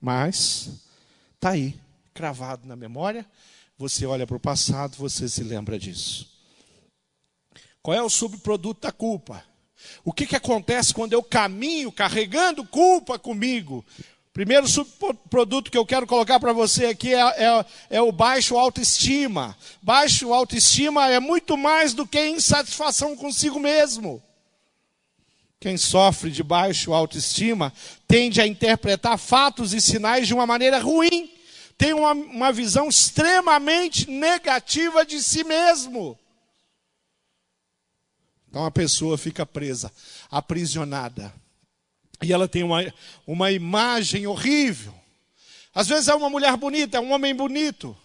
Mas 0.00 0.70
está 1.35 1.50
aí, 1.50 1.78
cravado 2.12 2.66
na 2.66 2.76
memória. 2.76 3.26
Você 3.78 4.06
olha 4.06 4.26
para 4.26 4.37
o 4.37 4.40
passado, 4.40 4.96
você 4.96 5.28
se 5.28 5.42
lembra 5.42 5.78
disso. 5.78 6.30
Qual 7.82 7.96
é 7.96 8.02
o 8.02 8.11
subproduto 8.11 8.82
da 8.82 8.92
culpa? 8.92 9.44
O 10.04 10.12
que, 10.12 10.26
que 10.26 10.37
acontece 10.37 10.92
quando 10.92 11.12
eu 11.12 11.23
caminho 11.23 11.92
carregando 11.92 12.64
culpa 12.64 13.18
comigo? 13.18 13.85
Primeiro 14.36 14.68
subproduto 14.68 15.70
que 15.70 15.78
eu 15.78 15.86
quero 15.86 16.06
colocar 16.06 16.38
para 16.38 16.52
você 16.52 16.84
aqui 16.84 17.14
é, 17.14 17.20
é, 17.20 17.66
é, 17.88 18.00
o 18.02 18.12
baixo 18.12 18.58
autoestima. 18.58 19.56
Baixo 19.80 20.30
autoestima 20.30 21.08
é 21.08 21.18
muito 21.18 21.56
mais 21.56 21.94
do 21.94 22.06
que 22.06 22.22
insatisfação 22.22 23.16
consigo 23.16 23.58
mesmo. 23.58 24.22
Quem 25.58 25.78
sofre 25.78 26.30
de 26.30 26.42
baixo 26.42 26.92
autoestima 26.92 27.72
tende 28.06 28.38
a 28.38 28.46
interpretar 28.46 29.16
fatos 29.16 29.72
e 29.72 29.80
sinais 29.80 30.26
de 30.26 30.34
uma 30.34 30.46
maneira 30.46 30.80
ruim. 30.80 31.32
Tem 31.78 31.94
uma, 31.94 32.12
uma 32.12 32.52
visão 32.52 32.90
extremamente 32.90 34.10
negativa 34.10 35.02
de 35.06 35.22
si 35.22 35.44
mesmo. 35.44 36.14
Então 38.50 38.66
a 38.66 38.70
pessoa 38.70 39.16
fica 39.16 39.46
presa, 39.46 39.90
aprisionada 40.30 41.32
e 42.23 42.32
ela 42.32 42.49
tem 42.49 42.62
uma, 42.62 42.92
uma 43.26 43.52
imagem 43.52 44.26
horrível. 44.26 44.94
Às 45.75 45.88
vezes 45.88 46.08
é 46.08 46.14
uma 46.14 46.30
mulher 46.30 46.56
bonita, 46.56 46.96
é 46.96 47.00
um 47.00 47.12
homem 47.12 47.35
bonito. 47.35 47.96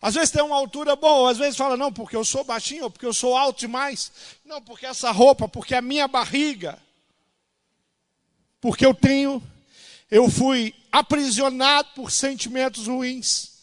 Às 0.00 0.14
vezes 0.14 0.30
tem 0.30 0.42
uma 0.42 0.54
altura 0.54 0.94
boa, 0.94 1.30
às 1.30 1.38
vezes 1.38 1.56
fala, 1.56 1.76
não, 1.76 1.92
porque 1.92 2.14
eu 2.14 2.24
sou 2.24 2.44
baixinho, 2.44 2.84
ou 2.84 2.90
porque 2.90 3.06
eu 3.06 3.12
sou 3.12 3.36
alto 3.36 3.58
demais. 3.60 4.12
Não, 4.44 4.62
porque 4.62 4.86
essa 4.86 5.10
roupa, 5.10 5.48
porque 5.48 5.74
a 5.74 5.82
minha 5.82 6.06
barriga. 6.06 6.78
Porque 8.60 8.86
eu 8.86 8.94
tenho, 8.94 9.42
eu 10.08 10.30
fui 10.30 10.72
aprisionado 10.92 11.88
por 11.96 12.12
sentimentos 12.12 12.86
ruins. 12.86 13.58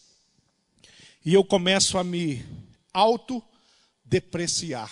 E 1.25 1.33
eu 1.33 1.43
começo 1.43 1.97
a 1.97 2.03
me 2.03 2.45
autodepreciar. 2.93 4.91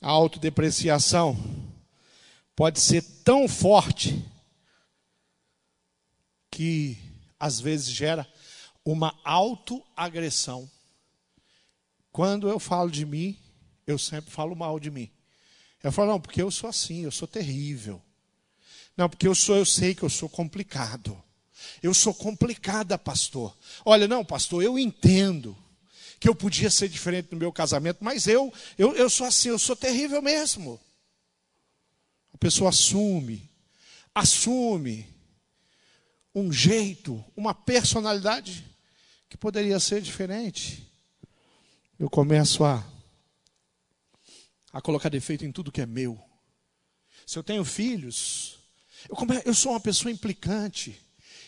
A 0.00 0.08
autodepreciação 0.10 1.36
pode 2.60 2.78
ser 2.78 3.00
tão 3.24 3.48
forte 3.48 4.22
que 6.50 6.98
às 7.38 7.58
vezes 7.58 7.88
gera 7.88 8.30
uma 8.84 9.18
autoagressão. 9.24 10.70
Quando 12.12 12.50
eu 12.50 12.60
falo 12.60 12.90
de 12.90 13.06
mim, 13.06 13.34
eu 13.86 13.98
sempre 13.98 14.30
falo 14.30 14.54
mal 14.54 14.78
de 14.78 14.90
mim. 14.90 15.10
Eu 15.82 15.90
falo, 15.90 16.10
não, 16.10 16.20
porque 16.20 16.42
eu 16.42 16.50
sou 16.50 16.68
assim, 16.68 17.02
eu 17.02 17.10
sou 17.10 17.26
terrível. 17.26 18.02
Não, 18.94 19.08
porque 19.08 19.26
eu 19.26 19.34
sou, 19.34 19.56
eu 19.56 19.64
sei 19.64 19.94
que 19.94 20.02
eu 20.02 20.10
sou 20.10 20.28
complicado. 20.28 21.18
Eu 21.82 21.94
sou 21.94 22.12
complicada, 22.12 22.98
pastor. 22.98 23.56
Olha, 23.86 24.06
não, 24.06 24.22
pastor, 24.22 24.62
eu 24.62 24.78
entendo 24.78 25.56
que 26.20 26.28
eu 26.28 26.34
podia 26.34 26.68
ser 26.68 26.90
diferente 26.90 27.28
no 27.32 27.38
meu 27.38 27.54
casamento, 27.54 28.04
mas 28.04 28.26
eu, 28.26 28.52
eu, 28.76 28.94
eu 28.96 29.08
sou 29.08 29.26
assim, 29.26 29.48
eu 29.48 29.58
sou 29.58 29.74
terrível 29.74 30.20
mesmo 30.20 30.78
pessoa 32.40 32.70
assume, 32.70 33.48
assume 34.14 35.06
um 36.34 36.50
jeito, 36.50 37.22
uma 37.36 37.52
personalidade 37.52 38.64
que 39.28 39.36
poderia 39.36 39.78
ser 39.78 40.00
diferente. 40.00 40.90
Eu 41.98 42.08
começo 42.08 42.64
a, 42.64 42.84
a 44.72 44.80
colocar 44.80 45.10
defeito 45.10 45.44
em 45.44 45.52
tudo 45.52 45.70
que 45.70 45.82
é 45.82 45.86
meu. 45.86 46.18
Se 47.26 47.38
eu 47.38 47.42
tenho 47.42 47.64
filhos, 47.64 48.58
eu, 49.08 49.14
come, 49.14 49.40
eu 49.44 49.54
sou 49.54 49.72
uma 49.72 49.80
pessoa 49.80 50.10
implicante. 50.10 50.98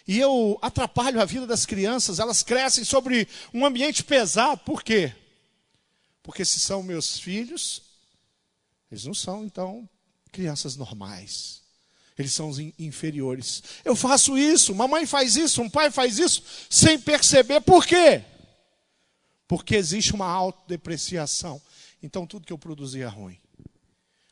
E 0.07 0.19
eu 0.19 0.59
atrapalho 0.61 1.21
a 1.21 1.25
vida 1.25 1.47
das 1.47 1.65
crianças, 1.65 2.19
elas 2.19 2.43
crescem 2.43 2.85
sobre 2.85 3.27
um 3.55 3.65
ambiente 3.65 4.05
pesado. 4.05 4.61
Por 4.65 4.83
quê? 4.83 5.15
Porque 6.23 6.45
se 6.45 6.61
são 6.61 6.83
meus 6.83 7.19
filhos, 7.19 7.83
eles 8.91 9.05
não 9.05 9.15
são, 9.15 9.45
então, 9.45 9.89
crianças 10.33 10.75
normais. 10.75 11.61
Eles 12.19 12.35
são 12.35 12.49
os 12.49 12.59
inferiores. 12.79 13.63
Eu 13.85 13.95
faço 13.95 14.37
isso, 14.37 14.75
mamãe 14.75 15.07
faz 15.07 15.37
isso, 15.37 15.63
um 15.63 15.71
pai 15.71 15.91
faz 15.91 16.19
isso, 16.19 16.43
sem 16.69 16.99
perceber. 16.99 17.61
Por 17.61 17.87
quê? 17.87 18.25
Porque 19.47 19.77
existe 19.77 20.15
uma 20.15 20.27
autodepreciação. 20.27 21.61
Então 22.03 22.27
tudo 22.27 22.47
que 22.47 22.53
eu 22.53 22.59
produzi 22.59 23.03
é 23.03 23.07
ruim. 23.07 23.39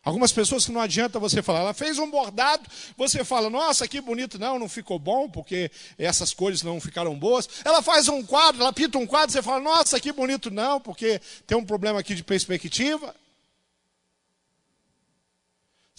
Algumas 0.02 0.32
pessoas 0.32 0.64
que 0.64 0.72
não 0.72 0.80
adianta 0.80 1.18
você 1.18 1.42
falar, 1.42 1.60
ela 1.60 1.74
fez 1.74 1.98
um 1.98 2.10
bordado, 2.10 2.66
você 2.96 3.22
fala, 3.22 3.50
nossa, 3.50 3.86
que 3.86 4.00
bonito, 4.00 4.38
não, 4.38 4.58
não 4.58 4.66
ficou 4.66 4.98
bom, 4.98 5.28
porque 5.28 5.70
essas 5.98 6.32
cores 6.32 6.62
não 6.62 6.80
ficaram 6.80 7.18
boas. 7.18 7.46
Ela 7.62 7.82
faz 7.82 8.08
um 8.08 8.22
quadro, 8.22 8.62
ela 8.62 8.72
pinta 8.72 8.96
um 8.96 9.06
quadro, 9.06 9.30
você 9.30 9.42
fala, 9.42 9.60
nossa, 9.60 10.00
que 10.00 10.10
bonito, 10.10 10.50
não, 10.50 10.80
porque 10.80 11.20
tem 11.46 11.56
um 11.56 11.64
problema 11.64 12.00
aqui 12.00 12.14
de 12.14 12.24
perspectiva. 12.24 13.14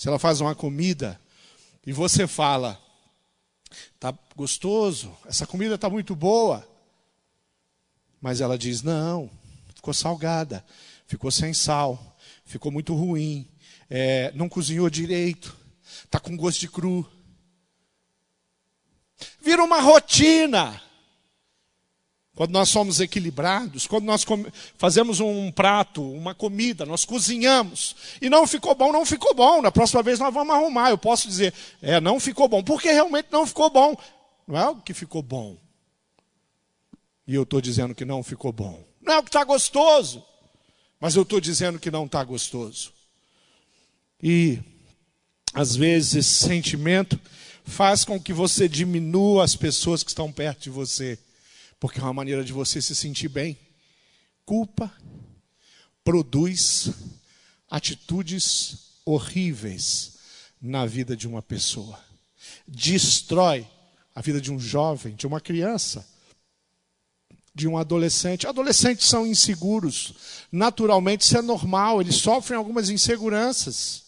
Se 0.01 0.07
ela 0.07 0.17
faz 0.17 0.41
uma 0.41 0.55
comida 0.55 1.21
e 1.85 1.93
você 1.93 2.25
fala, 2.25 2.81
tá 3.99 4.11
gostoso, 4.35 5.15
essa 5.27 5.45
comida 5.45 5.75
está 5.75 5.91
muito 5.91 6.15
boa. 6.15 6.67
Mas 8.19 8.41
ela 8.41 8.57
diz: 8.57 8.81
não, 8.81 9.29
ficou 9.75 9.93
salgada, 9.93 10.65
ficou 11.05 11.29
sem 11.29 11.53
sal, 11.53 12.17
ficou 12.43 12.71
muito 12.71 12.95
ruim, 12.95 13.47
é, 13.91 14.31
não 14.33 14.49
cozinhou 14.49 14.89
direito, 14.89 15.55
está 16.03 16.19
com 16.19 16.35
gosto 16.35 16.61
de 16.61 16.67
cru. 16.67 17.07
Vira 19.39 19.63
uma 19.63 19.81
rotina. 19.81 20.81
Quando 22.35 22.51
nós 22.51 22.69
somos 22.69 23.01
equilibrados, 23.01 23.85
quando 23.85 24.05
nós 24.05 24.25
fazemos 24.77 25.19
um 25.19 25.51
prato, 25.51 26.01
uma 26.01 26.33
comida, 26.33 26.85
nós 26.85 27.03
cozinhamos 27.03 27.95
e 28.21 28.29
não 28.29 28.47
ficou 28.47 28.73
bom, 28.73 28.91
não 28.91 29.05
ficou 29.05 29.35
bom. 29.35 29.61
Na 29.61 29.71
próxima 29.71 30.01
vez 30.01 30.17
nós 30.17 30.33
vamos 30.33 30.55
arrumar. 30.55 30.89
Eu 30.89 30.97
posso 30.97 31.27
dizer, 31.27 31.53
é, 31.81 31.99
não 31.99 32.19
ficou 32.19 32.47
bom, 32.47 32.63
porque 32.63 32.89
realmente 32.89 33.27
não 33.31 33.45
ficou 33.45 33.69
bom. 33.69 33.97
Não 34.47 34.57
é 34.57 34.69
o 34.69 34.77
que 34.77 34.93
ficou 34.93 35.21
bom. 35.21 35.57
E 37.27 37.35
eu 37.35 37.43
estou 37.43 37.59
dizendo 37.59 37.93
que 37.93 38.05
não 38.05 38.23
ficou 38.23 38.51
bom. 38.51 38.81
Não 39.01 39.15
é 39.15 39.19
o 39.19 39.23
que 39.23 39.29
está 39.29 39.43
gostoso, 39.43 40.23
mas 40.99 41.15
eu 41.15 41.23
estou 41.23 41.41
dizendo 41.41 41.79
que 41.79 41.91
não 41.91 42.05
está 42.05 42.23
gostoso. 42.23 42.93
E 44.23 44.59
às 45.53 45.75
vezes 45.75 46.15
esse 46.15 46.47
sentimento 46.47 47.19
faz 47.65 48.05
com 48.05 48.19
que 48.19 48.31
você 48.31 48.69
diminua 48.69 49.43
as 49.43 49.55
pessoas 49.55 50.01
que 50.01 50.11
estão 50.11 50.31
perto 50.31 50.63
de 50.63 50.69
você 50.69 51.19
porque 51.81 51.99
é 51.99 52.03
uma 52.03 52.13
maneira 52.13 52.43
de 52.43 52.53
você 52.53 52.79
se 52.79 52.95
sentir 52.95 53.27
bem. 53.27 53.57
Culpa 54.45 54.93
produz 56.03 56.91
atitudes 57.67 58.91
horríveis 59.03 60.19
na 60.61 60.85
vida 60.85 61.17
de 61.17 61.27
uma 61.27 61.41
pessoa. 61.41 61.99
Destrói 62.67 63.67
a 64.13 64.21
vida 64.21 64.39
de 64.39 64.51
um 64.51 64.59
jovem, 64.59 65.15
de 65.15 65.25
uma 65.25 65.41
criança, 65.41 66.07
de 67.53 67.67
um 67.67 67.75
adolescente. 67.75 68.45
Adolescentes 68.45 69.07
são 69.07 69.25
inseguros. 69.25 70.13
Naturalmente, 70.51 71.21
isso 71.21 71.35
é 71.35 71.41
normal, 71.41 71.99
eles 71.99 72.15
sofrem 72.17 72.59
algumas 72.59 72.91
inseguranças. 72.91 74.03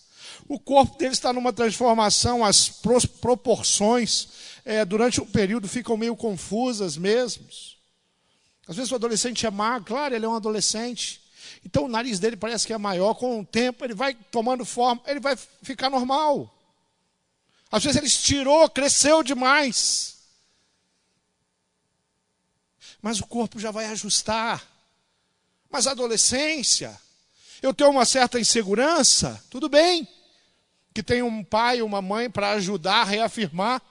O 0.47 0.59
corpo 0.59 0.95
deles 0.99 1.17
está 1.17 1.33
numa 1.33 1.51
transformação, 1.51 2.45
as 2.45 2.69
proporções 3.19 4.27
é, 4.65 4.85
durante 4.85 5.21
um 5.21 5.25
período 5.25 5.67
ficam 5.67 5.97
meio 5.97 6.15
confusas 6.15 6.97
mesmo. 6.97 7.45
Às 8.67 8.75
vezes 8.75 8.91
o 8.91 8.95
adolescente 8.95 9.45
é 9.45 9.51
magro, 9.51 9.87
claro, 9.87 10.15
ele 10.15 10.25
é 10.25 10.29
um 10.29 10.35
adolescente. 10.35 11.21
Então 11.65 11.85
o 11.85 11.89
nariz 11.89 12.19
dele 12.19 12.37
parece 12.37 12.65
que 12.65 12.73
é 12.73 12.77
maior, 12.77 13.13
com 13.15 13.39
o 13.39 13.45
tempo 13.45 13.83
ele 13.83 13.93
vai 13.93 14.13
tomando 14.13 14.65
forma, 14.65 15.01
ele 15.05 15.19
vai 15.19 15.35
ficar 15.61 15.89
normal. 15.89 16.49
Às 17.71 17.83
vezes 17.83 17.97
ele 17.97 18.07
estirou, 18.07 18.69
cresceu 18.69 19.23
demais. 19.23 20.17
Mas 23.01 23.19
o 23.19 23.27
corpo 23.27 23.59
já 23.59 23.71
vai 23.71 23.85
ajustar. 23.85 24.65
Mas 25.69 25.87
a 25.87 25.91
adolescência, 25.91 26.97
eu 27.61 27.73
tenho 27.73 27.89
uma 27.89 28.05
certa 28.05 28.39
insegurança, 28.39 29.43
tudo 29.49 29.67
bem. 29.67 30.07
Que 30.93 31.01
tem 31.01 31.23
um 31.23 31.43
pai, 31.43 31.81
uma 31.81 32.01
mãe 32.01 32.29
para 32.29 32.51
ajudar 32.51 33.05
reafirmar. 33.05 33.81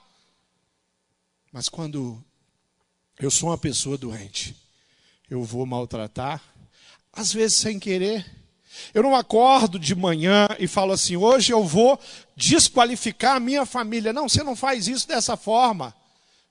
Mas 1.52 1.68
quando 1.68 2.22
eu 3.20 3.30
sou 3.30 3.50
uma 3.50 3.58
pessoa 3.58 3.98
doente, 3.98 4.56
eu 5.28 5.44
vou 5.44 5.66
maltratar 5.66 6.42
às 7.12 7.32
vezes 7.32 7.58
sem 7.58 7.78
querer. 7.78 8.24
Eu 8.94 9.02
não 9.02 9.14
acordo 9.14 9.78
de 9.78 9.94
manhã 9.94 10.48
e 10.58 10.66
falo 10.66 10.92
assim: 10.92 11.16
hoje 11.16 11.52
eu 11.52 11.62
vou 11.64 12.00
desqualificar 12.34 13.36
a 13.36 13.40
minha 13.40 13.66
família. 13.66 14.12
Não, 14.12 14.28
você 14.28 14.42
não 14.42 14.56
faz 14.56 14.88
isso 14.88 15.06
dessa 15.06 15.36
forma. 15.36 15.94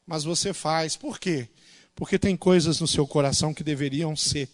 Mas 0.06 0.24
você 0.24 0.54
faz. 0.54 0.96
Por 0.96 1.20
quê? 1.20 1.50
Porque 1.96 2.20
tem 2.20 2.38
coisas 2.38 2.80
no 2.80 2.88
seu 2.88 3.08
coração 3.08 3.54
que 3.54 3.64
deveriam 3.64 4.16
ser 4.16 4.50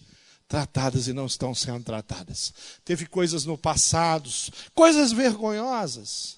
tratadas 0.47 1.07
e 1.07 1.13
não 1.13 1.25
estão 1.25 1.53
sendo 1.53 1.83
tratadas. 1.83 2.53
Teve 2.85 3.05
coisas 3.05 3.43
no 3.43 3.57
passado, 3.57 4.29
coisas 4.73 5.11
vergonhosas, 5.11 6.36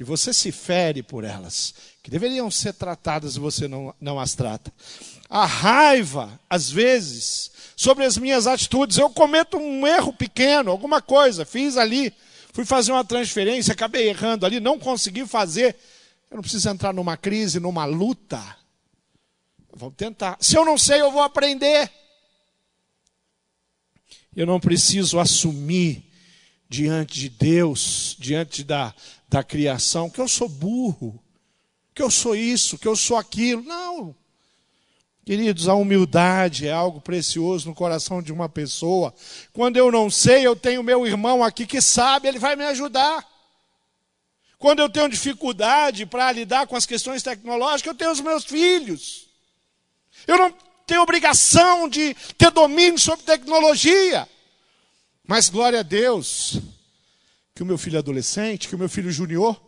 que 0.00 0.04
você 0.04 0.32
se 0.32 0.50
fere 0.50 1.02
por 1.02 1.24
elas, 1.24 1.74
que 2.02 2.10
deveriam 2.10 2.50
ser 2.50 2.72
tratadas 2.72 3.36
e 3.36 3.38
você 3.38 3.68
não, 3.68 3.94
não 4.00 4.18
as 4.18 4.34
trata. 4.34 4.72
A 5.28 5.44
raiva, 5.44 6.40
às 6.48 6.70
vezes, 6.70 7.50
sobre 7.76 8.06
as 8.06 8.16
minhas 8.16 8.46
atitudes, 8.46 8.96
eu 8.96 9.10
cometo 9.10 9.58
um 9.58 9.86
erro 9.86 10.10
pequeno, 10.10 10.70
alguma 10.70 11.02
coisa, 11.02 11.44
fiz 11.44 11.76
ali, 11.76 12.14
fui 12.50 12.64
fazer 12.64 12.92
uma 12.92 13.04
transferência, 13.04 13.74
acabei 13.74 14.08
errando 14.08 14.46
ali, 14.46 14.58
não 14.58 14.78
consegui 14.78 15.26
fazer. 15.26 15.76
Eu 16.30 16.36
não 16.36 16.42
preciso 16.42 16.70
entrar 16.70 16.94
numa 16.94 17.18
crise, 17.18 17.60
numa 17.60 17.84
luta. 17.84 18.42
Vou 19.70 19.90
tentar. 19.90 20.38
Se 20.40 20.56
eu 20.56 20.64
não 20.64 20.78
sei, 20.78 21.02
eu 21.02 21.12
vou 21.12 21.20
aprender. 21.20 21.92
Eu 24.34 24.46
não 24.46 24.58
preciso 24.58 25.18
assumir 25.18 26.10
diante 26.70 27.18
de 27.18 27.28
Deus, 27.28 28.16
diante 28.18 28.62
da, 28.62 28.94
da 29.30 29.44
criação, 29.44 30.10
que 30.10 30.20
eu 30.20 30.26
sou 30.26 30.48
burro, 30.48 31.22
que 31.94 32.02
eu 32.02 32.10
sou 32.10 32.34
isso, 32.34 32.76
que 32.76 32.88
eu 32.88 32.96
sou 32.96 33.16
aquilo. 33.16 33.62
Não. 33.62 34.14
Queridos, 35.24 35.68
a 35.68 35.74
humildade 35.74 36.66
é 36.66 36.72
algo 36.72 37.00
precioso 37.00 37.68
no 37.68 37.74
coração 37.74 38.20
de 38.20 38.32
uma 38.32 38.48
pessoa. 38.48 39.14
Quando 39.52 39.76
eu 39.76 39.92
não 39.92 40.10
sei, 40.10 40.44
eu 40.44 40.56
tenho 40.56 40.82
meu 40.82 41.06
irmão 41.06 41.44
aqui 41.44 41.64
que 41.64 41.80
sabe, 41.80 42.26
ele 42.26 42.40
vai 42.40 42.56
me 42.56 42.64
ajudar. 42.64 43.24
Quando 44.58 44.80
eu 44.80 44.90
tenho 44.90 45.08
dificuldade 45.08 46.04
para 46.04 46.32
lidar 46.32 46.66
com 46.66 46.74
as 46.74 46.84
questões 46.84 47.22
tecnológicas, 47.22 47.92
eu 47.92 47.94
tenho 47.94 48.10
os 48.10 48.20
meus 48.20 48.44
filhos. 48.44 49.28
Eu 50.26 50.36
não 50.36 50.52
tem 50.84 50.98
obrigação 50.98 51.88
de 51.88 52.14
ter 52.36 52.50
domínio 52.50 52.98
sobre 52.98 53.24
tecnologia. 53.24 54.28
Mas 55.24 55.48
glória 55.48 55.78
a 55.78 55.84
Deus 55.84 56.60
que 57.54 57.62
o 57.62 57.66
meu 57.66 57.78
filho 57.78 57.98
adolescente, 57.98 58.68
que 58.68 58.74
o 58.74 58.78
meu 58.78 58.88
filho 58.88 59.10
junior, 59.10 59.60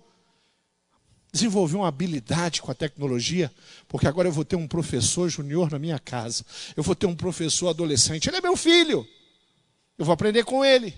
desenvolveu 1.32 1.80
uma 1.80 1.88
habilidade 1.88 2.60
com 2.60 2.70
a 2.70 2.74
tecnologia, 2.74 3.50
porque 3.88 4.06
agora 4.06 4.28
eu 4.28 4.32
vou 4.32 4.44
ter 4.44 4.56
um 4.56 4.68
professor 4.68 5.28
junior 5.30 5.70
na 5.70 5.78
minha 5.78 5.98
casa. 5.98 6.44
Eu 6.76 6.82
vou 6.82 6.94
ter 6.94 7.06
um 7.06 7.16
professor 7.16 7.68
adolescente. 7.68 8.28
Ele 8.28 8.36
é 8.36 8.40
meu 8.40 8.56
filho. 8.56 9.08
Eu 9.96 10.04
vou 10.04 10.12
aprender 10.12 10.44
com 10.44 10.64
ele. 10.64 10.94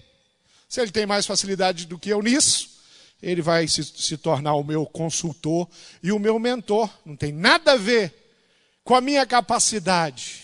Se 0.68 0.80
ele 0.80 0.90
tem 0.90 1.06
mais 1.06 1.24
facilidade 1.24 1.86
do 1.86 1.98
que 1.98 2.10
eu 2.10 2.20
nisso, 2.20 2.68
ele 3.22 3.40
vai 3.40 3.68
se, 3.68 3.84
se 3.84 4.16
tornar 4.16 4.54
o 4.54 4.64
meu 4.64 4.84
consultor 4.84 5.68
e 6.02 6.10
o 6.10 6.18
meu 6.18 6.38
mentor. 6.38 6.90
Não 7.04 7.16
tem 7.16 7.30
nada 7.30 7.72
a 7.72 7.76
ver 7.76 8.12
com 8.82 8.94
a 8.94 9.00
minha 9.00 9.24
capacidade 9.24 10.42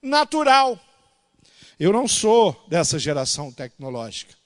natural. 0.00 0.78
Eu 1.78 1.92
não 1.92 2.06
sou 2.06 2.64
dessa 2.68 2.98
geração 2.98 3.50
tecnológica. 3.50 4.39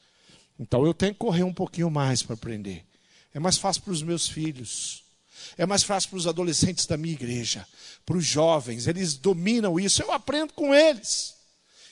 Então 0.58 0.84
eu 0.86 0.94
tenho 0.94 1.12
que 1.12 1.18
correr 1.18 1.42
um 1.42 1.52
pouquinho 1.52 1.90
mais 1.90 2.22
para 2.22 2.34
aprender. 2.34 2.84
É 3.32 3.40
mais 3.40 3.58
fácil 3.58 3.82
para 3.82 3.92
os 3.92 4.02
meus 4.02 4.28
filhos. 4.28 5.04
É 5.58 5.66
mais 5.66 5.82
fácil 5.82 6.10
para 6.10 6.16
os 6.18 6.26
adolescentes 6.26 6.86
da 6.86 6.96
minha 6.96 7.14
igreja, 7.14 7.66
para 8.06 8.16
os 8.16 8.24
jovens, 8.24 8.86
eles 8.86 9.14
dominam 9.14 9.78
isso, 9.78 10.02
eu 10.02 10.12
aprendo 10.12 10.52
com 10.52 10.74
eles. 10.74 11.34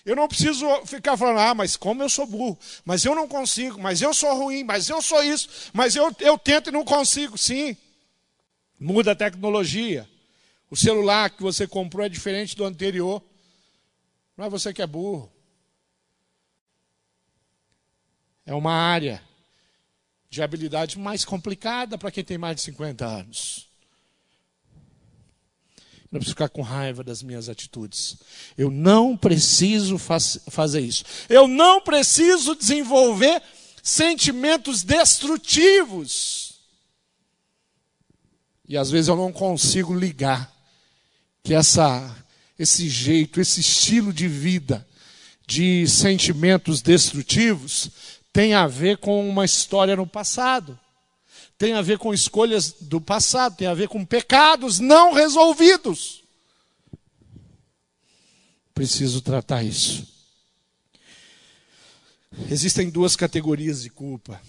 Eu 0.04 0.16
não 0.16 0.26
preciso 0.26 0.66
ficar 0.84 1.16
falando, 1.16 1.38
ah, 1.38 1.54
mas 1.54 1.76
como 1.76 2.02
eu 2.02 2.08
sou 2.08 2.26
burro, 2.26 2.58
mas 2.84 3.04
eu 3.04 3.14
não 3.14 3.28
consigo, 3.28 3.80
mas 3.80 4.02
eu 4.02 4.12
sou 4.12 4.34
ruim, 4.36 4.64
mas 4.64 4.88
eu 4.88 5.00
sou 5.00 5.22
isso, 5.22 5.48
mas 5.72 5.94
eu, 5.94 6.14
eu 6.20 6.36
tento 6.36 6.68
e 6.68 6.72
não 6.72 6.84
consigo. 6.84 7.38
Sim, 7.38 7.76
muda 8.78 9.12
a 9.12 9.16
tecnologia, 9.16 10.08
o 10.68 10.76
celular 10.76 11.30
que 11.30 11.42
você 11.42 11.66
comprou 11.66 12.04
é 12.04 12.08
diferente 12.08 12.56
do 12.56 12.64
anterior. 12.64 13.22
Não 14.36 14.46
é 14.46 14.50
você 14.50 14.72
que 14.72 14.82
é 14.82 14.86
burro. 14.86 15.30
É 18.44 18.54
uma 18.54 18.72
área 18.72 19.22
de 20.28 20.42
habilidade 20.42 20.98
mais 20.98 21.24
complicada 21.24 21.98
para 21.98 22.10
quem 22.10 22.24
tem 22.24 22.38
mais 22.38 22.56
de 22.56 22.62
50 22.62 23.04
anos. 23.04 23.68
Não 26.10 26.18
preciso 26.18 26.34
ficar 26.34 26.48
com 26.48 26.60
raiva 26.60 27.02
das 27.02 27.22
minhas 27.22 27.48
atitudes. 27.48 28.18
Eu 28.56 28.70
não 28.70 29.16
preciso 29.16 29.96
faz, 29.96 30.38
fazer 30.50 30.80
isso. 30.80 31.04
Eu 31.28 31.48
não 31.48 31.80
preciso 31.80 32.54
desenvolver 32.54 33.42
sentimentos 33.82 34.82
destrutivos. 34.82 36.54
E 38.68 38.76
às 38.76 38.90
vezes 38.90 39.08
eu 39.08 39.16
não 39.16 39.32
consigo 39.32 39.94
ligar 39.94 40.50
que 41.42 41.54
essa, 41.54 42.16
esse 42.58 42.88
jeito, 42.88 43.40
esse 43.40 43.60
estilo 43.60 44.12
de 44.12 44.28
vida 44.28 44.86
de 45.46 45.86
sentimentos 45.88 46.80
destrutivos 46.80 47.90
tem 48.32 48.54
a 48.54 48.66
ver 48.66 48.98
com 48.98 49.28
uma 49.28 49.44
história 49.44 49.94
no 49.94 50.06
passado, 50.06 50.78
tem 51.58 51.74
a 51.74 51.82
ver 51.82 51.98
com 51.98 52.14
escolhas 52.14 52.72
do 52.80 53.00
passado, 53.00 53.56
tem 53.56 53.68
a 53.68 53.74
ver 53.74 53.88
com 53.88 54.04
pecados 54.04 54.80
não 54.80 55.12
resolvidos. 55.12 56.22
Preciso 58.74 59.20
tratar 59.20 59.62
isso. 59.62 60.10
Existem 62.50 62.88
duas 62.88 63.14
categorias 63.14 63.82
de 63.82 63.90
culpa. 63.90 64.40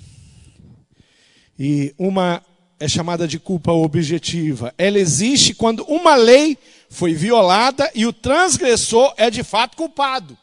E 1.60 1.93
uma 1.98 2.43
é 2.80 2.88
chamada 2.88 3.28
de 3.28 3.38
culpa 3.38 3.72
objetiva. 3.72 4.74
Ela 4.78 4.98
existe 4.98 5.54
quando 5.54 5.84
uma 5.84 6.15
lei 6.15 6.58
foi 6.89 7.13
violada 7.13 7.91
e 7.93 8.06
o 8.06 8.13
transgressor 8.13 9.13
é 9.17 9.30
de 9.30 9.43
fato 9.43 9.76
culpado. 9.76 10.38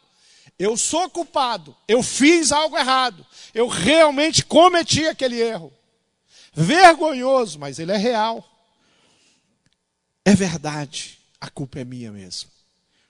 Eu 0.61 0.77
sou 0.77 1.09
culpado, 1.09 1.75
eu 1.89 2.03
fiz 2.03 2.53
algo 2.53 2.77
errado, 2.77 3.25
eu 3.55 3.67
realmente 3.67 4.45
cometi 4.45 5.07
aquele 5.09 5.41
erro. 5.41 5.73
Vergonhoso, 6.53 7.59
mas 7.59 7.79
ele 7.79 7.93
é 7.93 7.97
real. 7.97 8.47
É 10.23 10.35
verdade, 10.35 11.19
a 11.41 11.49
culpa 11.49 11.81
é 11.81 11.85
minha 11.85 12.13
mesmo. 12.13 12.51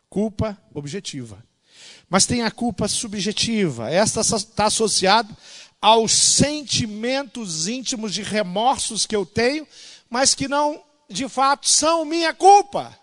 Culpa 0.08 0.56
objetiva. 0.72 1.44
Mas 2.08 2.24
tem 2.24 2.42
a 2.42 2.52
culpa 2.52 2.86
subjetiva. 2.86 3.90
Esta 3.90 4.20
está 4.20 4.66
associada 4.66 5.36
aos 5.80 6.12
sentimentos 6.12 7.66
íntimos 7.66 8.14
de 8.14 8.22
remorsos 8.22 9.06
que 9.06 9.16
eu 9.16 9.26
tenho, 9.26 9.66
mas 10.08 10.36
que 10.36 10.46
não, 10.46 10.80
de 11.08 11.28
fato, 11.28 11.68
são 11.68 12.04
minha 12.04 12.32
culpa. 12.32 12.96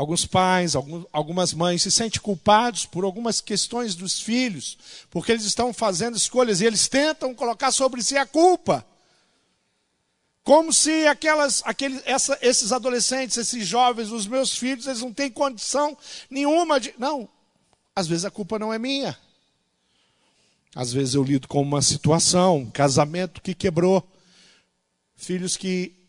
Alguns 0.00 0.24
pais, 0.24 0.72
algumas 1.12 1.52
mães 1.52 1.82
se 1.82 1.90
sentem 1.90 2.22
culpados 2.22 2.86
por 2.86 3.04
algumas 3.04 3.38
questões 3.42 3.94
dos 3.94 4.18
filhos, 4.18 4.78
porque 5.10 5.30
eles 5.30 5.44
estão 5.44 5.74
fazendo 5.74 6.16
escolhas 6.16 6.62
e 6.62 6.64
eles 6.64 6.88
tentam 6.88 7.34
colocar 7.34 7.70
sobre 7.70 8.02
si 8.02 8.16
a 8.16 8.24
culpa. 8.24 8.82
Como 10.42 10.72
se 10.72 11.06
aquelas, 11.06 11.60
aqueles, 11.66 12.00
essa, 12.06 12.38
esses 12.40 12.72
adolescentes, 12.72 13.36
esses 13.36 13.68
jovens, 13.68 14.10
os 14.10 14.26
meus 14.26 14.56
filhos, 14.56 14.86
eles 14.86 15.02
não 15.02 15.12
têm 15.12 15.30
condição 15.30 15.94
nenhuma 16.30 16.80
de. 16.80 16.94
Não, 16.96 17.28
às 17.94 18.06
vezes 18.06 18.24
a 18.24 18.30
culpa 18.30 18.58
não 18.58 18.72
é 18.72 18.78
minha. 18.78 19.14
Às 20.74 20.94
vezes 20.94 21.12
eu 21.12 21.22
lido 21.22 21.46
com 21.46 21.60
uma 21.60 21.82
situação, 21.82 22.56
um 22.56 22.70
casamento 22.70 23.42
que 23.42 23.54
quebrou, 23.54 24.02
filhos 25.14 25.58
que 25.58 25.99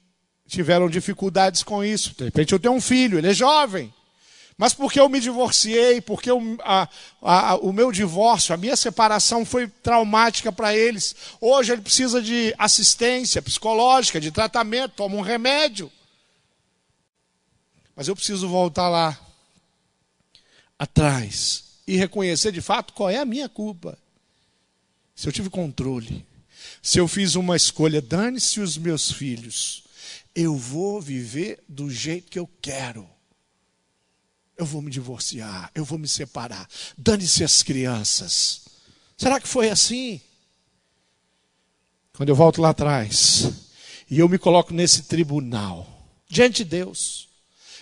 tiveram 0.51 0.89
dificuldades 0.89 1.63
com 1.63 1.83
isso. 1.83 2.13
De 2.17 2.25
repente 2.25 2.51
eu 2.51 2.59
tenho 2.59 2.73
um 2.73 2.81
filho, 2.81 3.17
ele 3.17 3.29
é 3.29 3.33
jovem. 3.33 3.91
Mas 4.57 4.73
porque 4.73 4.99
eu 4.99 5.09
me 5.09 5.19
divorciei, 5.19 6.01
porque 6.01 6.29
eu, 6.29 6.39
a, 6.59 6.87
a, 7.21 7.55
o 7.55 7.71
meu 7.71 7.91
divórcio, 7.91 8.53
a 8.53 8.57
minha 8.57 8.75
separação 8.75 9.45
foi 9.45 9.67
traumática 9.67 10.51
para 10.51 10.75
eles. 10.75 11.15
Hoje 11.39 11.71
ele 11.71 11.81
precisa 11.81 12.21
de 12.21 12.53
assistência 12.59 13.41
psicológica, 13.41 14.19
de 14.19 14.29
tratamento, 14.29 14.93
toma 14.97 15.15
um 15.15 15.21
remédio. 15.21 15.91
Mas 17.95 18.07
eu 18.07 18.15
preciso 18.15 18.47
voltar 18.47 18.89
lá 18.89 19.17
atrás 20.77 21.63
e 21.87 21.95
reconhecer 21.95 22.51
de 22.51 22.61
fato 22.61 22.93
qual 22.93 23.09
é 23.09 23.17
a 23.17 23.25
minha 23.25 23.47
culpa. 23.47 23.97
Se 25.15 25.27
eu 25.27 25.31
tive 25.31 25.49
controle, 25.49 26.25
se 26.81 26.99
eu 26.99 27.07
fiz 27.07 27.35
uma 27.35 27.55
escolha, 27.55 28.01
dane-se 28.01 28.59
os 28.59 28.77
meus 28.77 29.11
filhos, 29.11 29.83
eu 30.35 30.55
vou 30.55 31.01
viver 31.01 31.63
do 31.67 31.89
jeito 31.89 32.29
que 32.29 32.39
eu 32.39 32.49
quero. 32.61 33.07
Eu 34.57 34.65
vou 34.65 34.81
me 34.81 34.91
divorciar, 34.91 35.71
eu 35.73 35.83
vou 35.83 35.97
me 35.97 36.07
separar, 36.07 36.67
dane-se 36.97 37.43
as 37.43 37.63
crianças. 37.63 38.61
Será 39.17 39.39
que 39.39 39.47
foi 39.47 39.69
assim? 39.69 40.21
Quando 42.13 42.29
eu 42.29 42.35
volto 42.35 42.61
lá 42.61 42.69
atrás 42.69 43.49
e 44.09 44.19
eu 44.19 44.29
me 44.29 44.37
coloco 44.37 44.73
nesse 44.73 45.03
tribunal, 45.03 45.87
diante 46.27 46.63
de 46.63 46.65
Deus, 46.65 47.30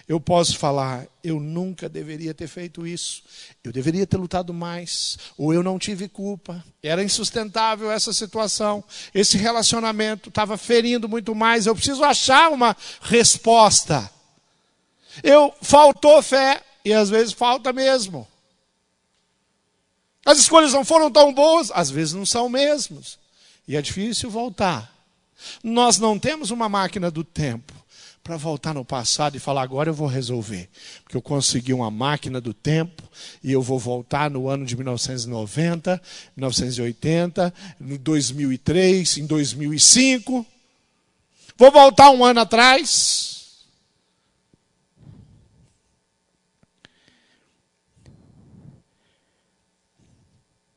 eu 0.10 0.20
posso 0.20 0.58
falar, 0.58 1.06
eu 1.24 1.40
nunca 1.40 1.88
deveria 1.88 2.34
ter 2.34 2.48
feito 2.48 2.88
isso, 2.88 3.22
eu 3.64 3.72
deveria 3.72 4.08
ter 4.08 4.18
lutado 4.18 4.52
mais, 4.52 5.20
ou 5.38 5.54
eu 5.54 5.62
não 5.62 5.78
tive 5.78 6.10
culpa, 6.10 6.66
era 6.82 7.04
insustentável 7.04 7.92
essa 7.92 8.12
situação, 8.12 8.84
esse 9.14 9.38
relacionamento 9.38 10.30
estava 10.30 10.58
ferindo 10.58 11.08
muito 11.08 11.36
mais, 11.36 11.68
eu 11.68 11.76
preciso 11.76 12.04
achar 12.04 12.50
uma 12.50 12.76
resposta. 13.02 14.10
Eu 15.22 15.54
faltou 15.62 16.24
fé, 16.24 16.64
e 16.84 16.92
às 16.92 17.12
vezes 17.12 17.32
falta 17.32 17.72
mesmo. 17.72 18.28
As 20.26 20.40
escolhas 20.40 20.74
não 20.74 20.84
foram 20.84 21.12
tão 21.12 21.32
boas, 21.32 21.70
às 21.72 21.92
vezes 21.92 22.16
não 22.16 22.26
são 22.26 22.50
mesmos. 22.50 23.20
E 23.68 23.76
é 23.76 23.82
difícil 23.82 24.32
voltar. 24.32 24.92
Nós 25.64 26.00
não 26.00 26.18
temos 26.18 26.50
uma 26.50 26.68
máquina 26.68 27.12
do 27.12 27.24
tempo 27.24 27.80
para 28.30 28.38
voltar 28.38 28.76
no 28.76 28.86
passado 28.86 29.36
e 29.36 29.40
falar 29.40 29.64
agora 29.64 29.90
eu 29.90 29.94
vou 29.94 30.08
resolver, 30.08 30.70
porque 31.04 31.18
eu 31.18 31.22
consegui 31.22 31.74
uma 31.74 31.90
máquina 31.90 32.40
do 32.40 32.54
tempo 32.54 33.02
e 33.44 33.52
eu 33.52 33.60
vou 33.60 33.80
voltar 33.80 34.30
no 34.30 34.48
ano 34.48 34.68
de 34.68 34.76
1990, 34.76 36.00
1980, 36.38 37.52
no 37.80 37.98
2003, 37.98 39.18
em 39.18 39.26
2005. 39.26 40.46
Vou 41.58 41.72
voltar 41.72 42.12
um 42.12 42.24
ano 42.24 42.42
atrás. 42.42 43.66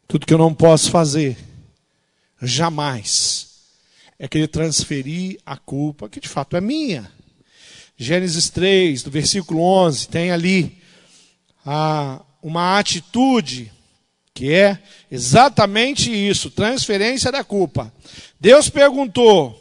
Tudo 0.08 0.24
que 0.24 0.32
eu 0.32 0.38
não 0.38 0.54
posso 0.54 0.90
fazer, 0.90 1.36
jamais, 2.40 3.58
é 4.18 4.26
querer 4.26 4.48
transferir 4.48 5.38
a 5.44 5.58
culpa, 5.58 6.08
que 6.08 6.18
de 6.18 6.30
fato 6.30 6.56
é 6.56 6.60
minha 6.62 7.20
Gênesis 8.02 8.50
3, 8.50 9.04
do 9.04 9.10
versículo 9.10 9.62
11, 9.62 10.08
tem 10.08 10.32
ali 10.32 10.76
a, 11.64 12.20
uma 12.42 12.78
atitude 12.78 13.72
que 14.34 14.52
é 14.52 14.78
exatamente 15.10 16.10
isso, 16.10 16.50
transferência 16.50 17.30
da 17.30 17.44
culpa. 17.44 17.92
Deus 18.40 18.68
perguntou: 18.68 19.56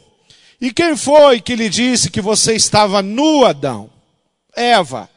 E 0.60 0.72
quem 0.72 0.96
foi 0.96 1.40
que 1.40 1.54
lhe 1.54 1.68
disse 1.68 2.10
que 2.10 2.20
você 2.20 2.54
estava 2.54 3.00
nu, 3.00 3.44
Adão? 3.44 3.88
Eva. 4.56 5.08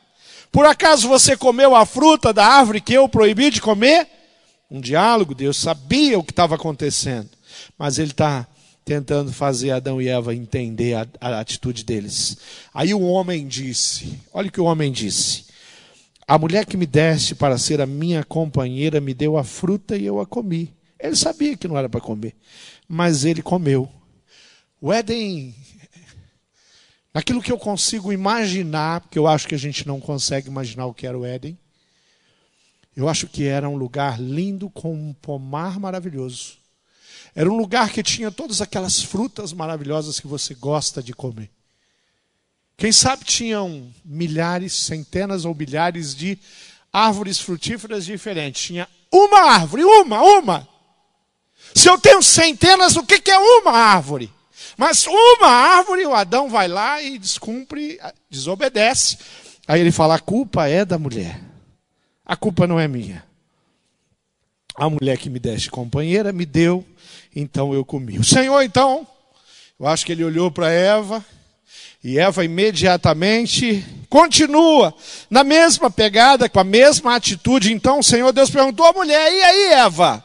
Por 0.52 0.66
acaso 0.66 1.08
você 1.08 1.36
comeu 1.36 1.76
a 1.76 1.86
fruta 1.86 2.32
da 2.32 2.46
árvore 2.46 2.80
que 2.80 2.94
eu 2.94 3.10
proibi 3.10 3.50
de 3.50 3.60
comer? 3.60 4.08
Um 4.70 4.80
diálogo, 4.80 5.36
Deus 5.36 5.58
sabia 5.58 6.18
o 6.18 6.24
que 6.24 6.32
estava 6.32 6.56
acontecendo, 6.56 7.30
mas 7.78 7.98
ele 7.98 8.12
está 8.12 8.48
tentando 8.86 9.34
fazer 9.34 9.72
Adão 9.72 10.00
e 10.00 10.08
Eva 10.08 10.36
entender 10.36 10.94
a, 10.94 11.08
a, 11.20 11.40
atitude 11.40 11.84
deles. 11.84 12.38
Aí 12.72 12.94
o 12.94 13.02
homem 13.02 13.48
disse: 13.48 14.22
Olha 14.32 14.48
o 14.48 14.52
que 14.52 14.62
o 14.62 14.66
homem 14.66 14.92
disse. 14.92 15.46
A 16.28 16.38
mulher 16.38 16.66
que 16.66 16.78
me 16.78 16.86
deste 16.86 17.34
para 17.34 17.58
ser 17.58 17.82
a 17.82 17.86
minha 17.88 18.24
companheira 18.24 19.02
me 19.02 19.14
deu 19.14 19.38
a 19.38 19.44
fruta 19.44 19.98
e 19.98 20.06
eu 20.06 20.20
a 20.20 20.26
comi. 20.26 20.72
Ele 21.00 21.16
sabia 21.16 21.58
que 21.58 21.68
não 21.68 21.78
era 21.78 21.90
para 21.90 22.00
comer, 22.00 22.36
mas 22.88 23.26
ele 23.26 23.42
comeu. 23.42 23.92
O 24.80 24.94
Éden, 24.94 25.54
naquilo 27.14 27.42
que 27.42 27.52
eu 27.52 27.58
consigo 27.58 28.14
imaginar, 28.14 29.02
porque 29.02 29.18
eu 29.20 29.28
acho 29.28 29.48
que 29.48 29.56
a 29.56 29.60
gente 29.60 29.88
não 29.88 30.00
consegue 30.00 30.48
imaginar 30.48 30.86
o 30.86 30.94
que 30.94 31.06
era 31.06 31.18
o 31.18 31.26
Éden, 31.26 31.58
eu 32.96 33.10
acho 33.10 33.28
que 33.28 33.46
era 33.46 33.68
um 33.68 33.76
lugar 33.76 34.20
lindo 34.20 34.70
com 34.70 34.94
um 34.94 35.14
pomar 35.14 35.80
maravilhoso 35.80 36.65
era 37.36 37.52
um 37.52 37.58
lugar 37.58 37.90
que 37.90 38.02
tinha 38.02 38.32
todas 38.32 38.62
aquelas 38.62 39.02
frutas 39.02 39.52
maravilhosas 39.52 40.22
que 40.22 40.28
você 40.28 40.56
gosta 40.56 41.04
de 41.04 41.14
comer. 41.14 41.52
Quem 42.78 42.94
sabe 42.94 43.26
tinham 43.26 43.94
milhares, 44.04 44.74
centenas 44.74 45.44
ou 45.44 45.54
milhares 45.54 46.16
de 46.16 46.40
árvores 46.92 47.40
frutíferas 47.40 48.06
diferentes. 48.06 48.64
Tinha 48.64 48.88
uma 49.12 49.52
árvore, 49.52 49.84
uma, 49.84 50.22
uma. 50.22 50.68
Se 51.74 51.90
eu 51.90 51.98
tenho 51.98 52.24
centenas, 52.24 52.96
o 52.96 53.04
que 53.04 53.30
é 53.30 53.38
uma 53.38 53.72
árvore? 53.72 54.32
Mas 54.78 55.06
uma 55.06 55.48
árvore, 55.48 56.06
o 56.06 56.14
Adão 56.14 56.50
vai 56.50 56.68
lá 56.70 57.02
e 57.02 57.18
descumpre, 57.18 58.00
desobedece. 58.30 59.18
Aí 59.68 59.82
ele 59.82 59.92
fala: 59.92 60.16
a 60.16 60.20
culpa 60.20 60.68
é 60.68 60.86
da 60.86 60.98
mulher. 60.98 61.42
A 62.26 62.36
culpa 62.36 62.66
não 62.66 62.80
é 62.80 62.88
minha. 62.88 63.26
A 64.76 64.90
mulher 64.90 65.18
que 65.18 65.30
me 65.30 65.40
deste 65.40 65.70
companheira 65.70 66.34
me 66.34 66.46
deu 66.46 66.86
então 67.36 67.74
eu 67.74 67.84
comi. 67.84 68.18
O 68.18 68.24
Senhor, 68.24 68.62
então, 68.62 69.06
eu 69.80 69.88
acho 69.88 70.06
que 70.06 70.12
ele 70.12 70.24
olhou 70.24 70.50
para 70.50 70.72
Eva, 70.72 71.24
e 72.04 72.18
Eva 72.18 72.46
imediatamente 72.46 73.84
continua 74.10 74.96
na 75.30 75.44
mesma 75.44 75.90
pegada, 75.92 76.48
com 76.48 76.60
a 76.60 76.64
mesma 76.64 77.16
atitude. 77.16 77.74
Então 77.74 78.00
o 78.00 78.04
Senhor 78.04 78.32
Deus 78.32 78.50
perguntou 78.50 78.86
à 78.86 78.94
mulher: 78.94 79.32
E 79.32 79.44
aí, 79.44 79.74
Eva? 79.74 80.24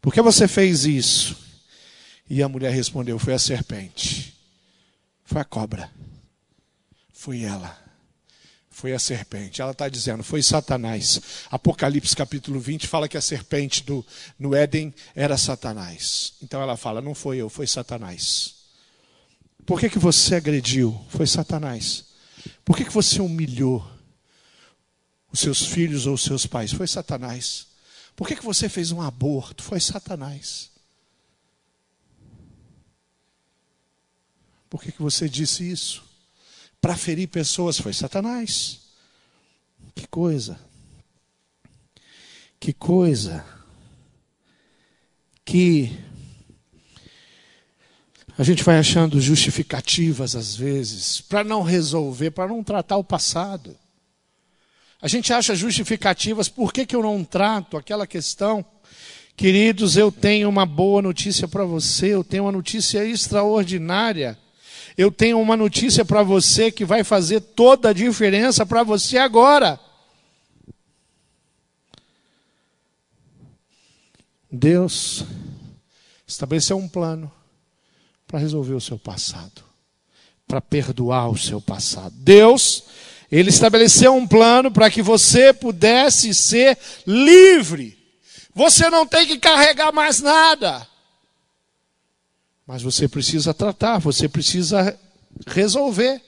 Por 0.00 0.14
que 0.14 0.22
você 0.22 0.46
fez 0.46 0.84
isso? 0.84 1.36
E 2.30 2.42
a 2.42 2.48
mulher 2.48 2.72
respondeu: 2.72 3.18
Foi 3.18 3.34
a 3.34 3.38
serpente, 3.38 4.34
foi 5.24 5.40
a 5.40 5.44
cobra, 5.44 5.90
foi 7.12 7.42
ela 7.42 7.85
foi 8.76 8.92
a 8.92 8.98
serpente. 8.98 9.62
Ela 9.62 9.70
está 9.70 9.88
dizendo, 9.88 10.22
foi 10.22 10.42
Satanás. 10.42 11.18
Apocalipse 11.50 12.14
capítulo 12.14 12.60
20 12.60 12.86
fala 12.86 13.08
que 13.08 13.16
a 13.16 13.22
serpente 13.22 13.82
do, 13.82 14.04
no 14.38 14.54
Éden 14.54 14.94
era 15.14 15.38
Satanás. 15.38 16.34
Então 16.42 16.60
ela 16.60 16.76
fala, 16.76 17.00
não 17.00 17.14
foi 17.14 17.38
eu, 17.38 17.48
foi 17.48 17.66
Satanás. 17.66 18.54
Por 19.64 19.80
que, 19.80 19.88
que 19.88 19.98
você 19.98 20.34
agrediu? 20.34 20.94
Foi 21.08 21.26
Satanás. 21.26 22.04
Por 22.66 22.76
que, 22.76 22.84
que 22.84 22.92
você 22.92 23.22
humilhou 23.22 23.82
os 25.32 25.40
seus 25.40 25.62
filhos 25.62 26.06
ou 26.06 26.12
os 26.12 26.22
seus 26.22 26.46
pais? 26.46 26.70
Foi 26.70 26.86
Satanás. 26.86 27.68
Por 28.14 28.28
que, 28.28 28.36
que 28.36 28.44
você 28.44 28.68
fez 28.68 28.92
um 28.92 29.00
aborto? 29.00 29.62
Foi 29.62 29.80
Satanás. 29.80 30.70
Por 34.68 34.82
que, 34.82 34.92
que 34.92 35.00
você 35.00 35.30
disse 35.30 35.66
isso? 35.66 36.04
Para 36.86 36.96
ferir 36.96 37.26
pessoas 37.26 37.80
foi 37.80 37.92
Satanás. 37.92 38.78
Que 39.92 40.06
coisa. 40.06 40.56
Que 42.60 42.72
coisa. 42.72 43.44
Que 45.44 45.90
a 48.38 48.44
gente 48.44 48.62
vai 48.62 48.78
achando 48.78 49.20
justificativas 49.20 50.36
às 50.36 50.54
vezes 50.54 51.20
para 51.20 51.42
não 51.42 51.64
resolver, 51.64 52.30
para 52.30 52.46
não 52.46 52.62
tratar 52.62 52.98
o 52.98 53.02
passado. 53.02 53.76
A 55.02 55.08
gente 55.08 55.32
acha 55.32 55.56
justificativas, 55.56 56.48
por 56.48 56.72
que, 56.72 56.86
que 56.86 56.94
eu 56.94 57.02
não 57.02 57.24
trato 57.24 57.76
aquela 57.76 58.06
questão? 58.06 58.64
Queridos, 59.36 59.96
eu 59.96 60.12
tenho 60.12 60.48
uma 60.48 60.64
boa 60.64 61.02
notícia 61.02 61.48
para 61.48 61.64
você, 61.64 62.14
eu 62.14 62.22
tenho 62.22 62.44
uma 62.44 62.52
notícia 62.52 63.04
extraordinária 63.04 64.38
eu 64.96 65.12
tenho 65.12 65.38
uma 65.40 65.56
notícia 65.56 66.04
para 66.04 66.22
você 66.22 66.72
que 66.72 66.84
vai 66.84 67.04
fazer 67.04 67.40
toda 67.40 67.90
a 67.90 67.92
diferença 67.92 68.64
para 68.64 68.82
você 68.82 69.18
agora. 69.18 69.78
Deus 74.50 75.24
estabeleceu 76.26 76.78
um 76.78 76.88
plano 76.88 77.30
para 78.26 78.38
resolver 78.38 78.74
o 78.74 78.80
seu 78.80 78.98
passado, 78.98 79.62
para 80.48 80.60
perdoar 80.60 81.28
o 81.28 81.36
seu 81.36 81.60
passado. 81.60 82.14
Deus, 82.16 82.84
ele 83.30 83.50
estabeleceu 83.50 84.14
um 84.14 84.26
plano 84.26 84.70
para 84.70 84.90
que 84.90 85.02
você 85.02 85.52
pudesse 85.52 86.32
ser 86.32 86.78
livre. 87.06 87.98
Você 88.54 88.88
não 88.88 89.06
tem 89.06 89.26
que 89.26 89.38
carregar 89.38 89.92
mais 89.92 90.22
nada. 90.22 90.88
Mas 92.66 92.82
você 92.82 93.06
precisa 93.06 93.54
tratar, 93.54 93.98
você 93.98 94.28
precisa 94.28 94.98
resolver. 95.46 96.20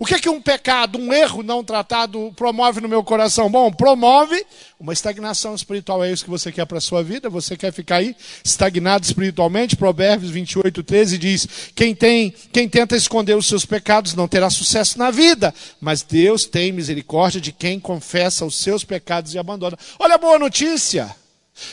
O 0.00 0.06
que 0.06 0.14
é 0.14 0.18
que 0.20 0.28
um 0.28 0.40
pecado, 0.40 0.96
um 0.96 1.12
erro 1.12 1.42
não 1.42 1.64
tratado 1.64 2.32
promove 2.36 2.80
no 2.80 2.88
meu 2.88 3.02
coração? 3.02 3.50
Bom, 3.50 3.70
promove 3.72 4.46
uma 4.78 4.92
estagnação 4.92 5.56
espiritual. 5.56 6.04
É 6.04 6.12
isso 6.12 6.22
que 6.22 6.30
você 6.30 6.52
quer 6.52 6.64
para 6.66 6.78
a 6.78 6.80
sua 6.80 7.02
vida? 7.02 7.28
Você 7.28 7.56
quer 7.56 7.72
ficar 7.72 7.96
aí 7.96 8.14
estagnado 8.44 9.04
espiritualmente? 9.04 9.74
Provérbios 9.74 10.30
28, 10.30 10.84
13 10.84 11.18
diz: 11.18 11.48
quem, 11.74 11.96
tem, 11.96 12.32
quem 12.52 12.68
tenta 12.68 12.96
esconder 12.96 13.36
os 13.36 13.48
seus 13.48 13.66
pecados 13.66 14.14
não 14.14 14.28
terá 14.28 14.48
sucesso 14.48 14.96
na 14.98 15.10
vida, 15.10 15.52
mas 15.80 16.02
Deus 16.02 16.46
tem 16.46 16.70
misericórdia 16.70 17.40
de 17.40 17.50
quem 17.50 17.80
confessa 17.80 18.46
os 18.46 18.54
seus 18.54 18.84
pecados 18.84 19.34
e 19.34 19.38
abandona. 19.38 19.76
Olha 19.98 20.14
a 20.14 20.18
boa 20.18 20.38
notícia. 20.38 21.14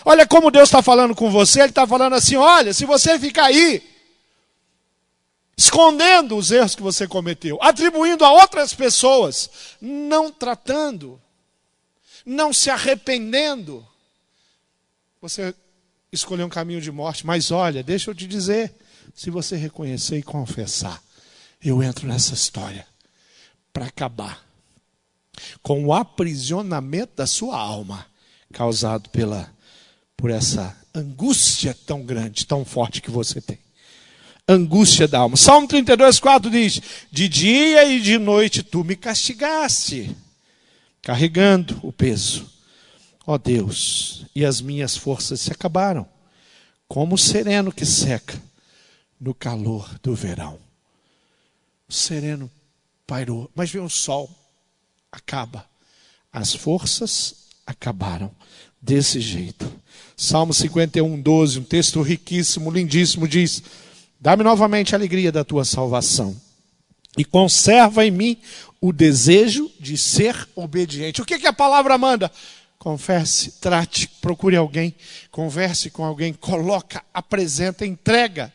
Olha 0.03 0.25
como 0.25 0.51
Deus 0.51 0.69
está 0.69 0.81
falando 0.81 1.15
com 1.15 1.29
você, 1.29 1.61
Ele 1.61 1.69
está 1.69 1.85
falando 1.85 2.13
assim: 2.13 2.35
olha, 2.35 2.73
se 2.73 2.85
você 2.85 3.19
ficar 3.19 3.45
aí, 3.45 3.83
escondendo 5.57 6.35
os 6.35 6.51
erros 6.51 6.75
que 6.75 6.81
você 6.81 7.07
cometeu, 7.07 7.57
atribuindo 7.61 8.25
a 8.25 8.31
outras 8.31 8.73
pessoas, 8.73 9.49
não 9.79 10.31
tratando, 10.31 11.21
não 12.25 12.53
se 12.53 12.69
arrependendo, 12.69 13.85
você 15.21 15.53
escolheu 16.11 16.45
um 16.45 16.49
caminho 16.49 16.81
de 16.81 16.91
morte. 16.91 17.25
Mas 17.25 17.51
olha, 17.51 17.83
deixa 17.83 18.09
eu 18.09 18.15
te 18.15 18.27
dizer: 18.27 18.73
se 19.13 19.29
você 19.29 19.55
reconhecer 19.55 20.17
e 20.17 20.23
confessar, 20.23 21.01
eu 21.63 21.81
entro 21.81 22.07
nessa 22.07 22.33
história. 22.33 22.87
para 23.71 23.85
acabar 23.87 24.45
com 25.61 25.85
o 25.85 25.93
aprisionamento 25.93 27.13
da 27.17 27.27
sua 27.27 27.57
alma 27.57 28.05
causado 28.53 29.09
pela 29.09 29.53
por 30.17 30.29
essa 30.29 30.75
angústia 30.93 31.75
tão 31.85 32.03
grande, 32.03 32.45
tão 32.45 32.63
forte 32.63 33.01
que 33.01 33.11
você 33.11 33.41
tem. 33.41 33.59
Angústia 34.47 35.07
da 35.07 35.19
alma. 35.19 35.35
Salmo 35.35 35.67
32, 35.67 36.19
4 36.19 36.49
diz: 36.51 36.81
De 37.11 37.27
dia 37.27 37.85
e 37.85 37.99
de 37.99 38.17
noite 38.17 38.61
tu 38.61 38.83
me 38.83 38.95
castigaste, 38.95 40.15
carregando 41.01 41.79
o 41.81 41.91
peso. 41.91 42.49
Ó 43.27 43.33
oh 43.33 43.37
Deus, 43.39 44.25
e 44.35 44.45
as 44.45 44.61
minhas 44.61 44.95
forças 44.95 45.41
se 45.41 45.51
acabaram, 45.51 46.07
como 46.87 47.15
o 47.15 47.17
sereno 47.17 47.71
que 47.71 47.85
seca 47.85 48.39
no 49.19 49.33
calor 49.33 49.97
do 50.03 50.13
verão. 50.13 50.59
O 51.87 51.93
sereno 51.93 52.51
pairou, 53.07 53.49
mas 53.55 53.71
vem 53.71 53.81
o 53.81 53.89
sol, 53.89 54.29
acaba. 55.11 55.67
As 56.31 56.53
forças 56.53 57.47
acabaram 57.65 58.31
desse 58.81 59.19
jeito. 59.19 59.71
Salmo 60.15 60.53
51, 60.53 61.19
12, 61.19 61.59
um 61.59 61.63
texto 61.63 62.01
riquíssimo, 62.01 62.71
lindíssimo, 62.71 63.27
diz: 63.27 63.61
Dá-me 64.19 64.43
novamente 64.43 64.95
a 64.95 64.97
alegria 64.97 65.31
da 65.31 65.43
tua 65.43 65.65
salvação 65.65 66.35
e 67.17 67.23
conserva 67.23 68.05
em 68.05 68.11
mim 68.11 68.37
o 68.79 68.93
desejo 68.93 69.71
de 69.79 69.97
ser 69.97 70.47
obediente. 70.55 71.21
O 71.21 71.25
que, 71.25 71.39
que 71.39 71.47
a 71.47 71.53
palavra 71.53 71.97
manda? 71.97 72.31
Confesse, 72.77 73.53
trate, 73.59 74.07
procure 74.21 74.55
alguém, 74.55 74.93
converse 75.31 75.89
com 75.89 76.03
alguém, 76.03 76.33
coloca, 76.33 77.03
apresenta, 77.13 77.85
entrega. 77.85 78.53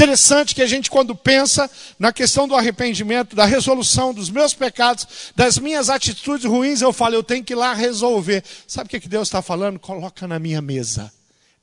Interessante 0.00 0.54
que 0.54 0.62
a 0.62 0.66
gente, 0.66 0.90
quando 0.90 1.14
pensa 1.14 1.70
na 1.98 2.10
questão 2.10 2.48
do 2.48 2.56
arrependimento, 2.56 3.36
da 3.36 3.44
resolução 3.44 4.14
dos 4.14 4.30
meus 4.30 4.54
pecados, 4.54 5.06
das 5.36 5.58
minhas 5.58 5.90
atitudes 5.90 6.46
ruins, 6.46 6.80
eu 6.80 6.90
falo, 6.90 7.16
eu 7.16 7.22
tenho 7.22 7.44
que 7.44 7.52
ir 7.52 7.56
lá 7.56 7.74
resolver. 7.74 8.42
Sabe 8.66 8.86
o 8.86 8.98
que 8.98 9.06
Deus 9.06 9.28
está 9.28 9.42
falando? 9.42 9.78
Coloca 9.78 10.26
na 10.26 10.38
minha 10.38 10.62
mesa. 10.62 11.12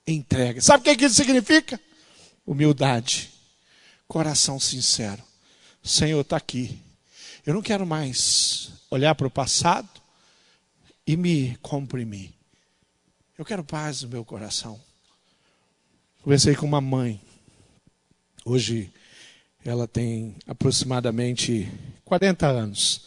Entrega. 0.06 0.62
Sabe 0.62 0.88
o 0.88 0.96
que 0.96 1.04
isso 1.04 1.16
significa? 1.16 1.82
Humildade. 2.46 3.32
Coração 4.08 4.60
sincero. 4.60 5.24
Senhor, 5.84 6.22
está 6.22 6.38
aqui. 6.38 6.80
Eu 7.44 7.56
não 7.56 7.62
quero 7.64 7.88
mais 7.88 8.70
olhar 8.92 9.16
para 9.16 9.26
o 9.26 9.32
passado 9.32 9.90
e 11.08 11.18
me 11.18 11.58
comprimir. 11.64 12.30
Eu 13.36 13.44
quero 13.44 13.64
paz 13.64 14.04
no 14.04 14.10
meu 14.10 14.24
coração. 14.24 14.80
Conversei 16.22 16.56
com 16.56 16.68
uma 16.68 16.80
mãe 16.80 17.20
Hoje 18.50 18.94
ela 19.66 19.90
tem 19.90 20.38
aproximadamente 20.48 21.70
40 22.06 22.48
anos. 22.48 23.02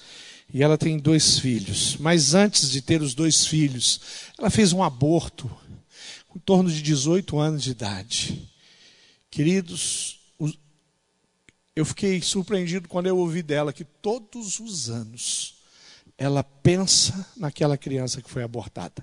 E 0.52 0.62
ela 0.62 0.76
tem 0.76 0.98
dois 0.98 1.38
filhos. 1.38 1.96
Mas 1.96 2.34
antes 2.34 2.70
de 2.70 2.82
ter 2.82 3.00
os 3.00 3.14
dois 3.14 3.46
filhos, 3.46 4.02
ela 4.38 4.50
fez 4.50 4.74
um 4.74 4.82
aborto 4.82 5.50
em 6.36 6.38
torno 6.40 6.70
de 6.70 6.82
18 6.82 7.38
anos 7.38 7.62
de 7.62 7.70
idade. 7.70 8.50
Queridos, 9.30 10.20
eu 11.74 11.86
fiquei 11.86 12.20
surpreendido 12.20 12.86
quando 12.86 13.06
eu 13.06 13.16
ouvi 13.16 13.42
dela 13.42 13.72
que 13.72 13.84
todos 13.84 14.60
os 14.60 14.90
anos 14.90 15.54
ela 16.18 16.44
pensa 16.44 17.26
naquela 17.34 17.78
criança 17.78 18.20
que 18.20 18.28
foi 18.28 18.42
abortada. 18.42 19.02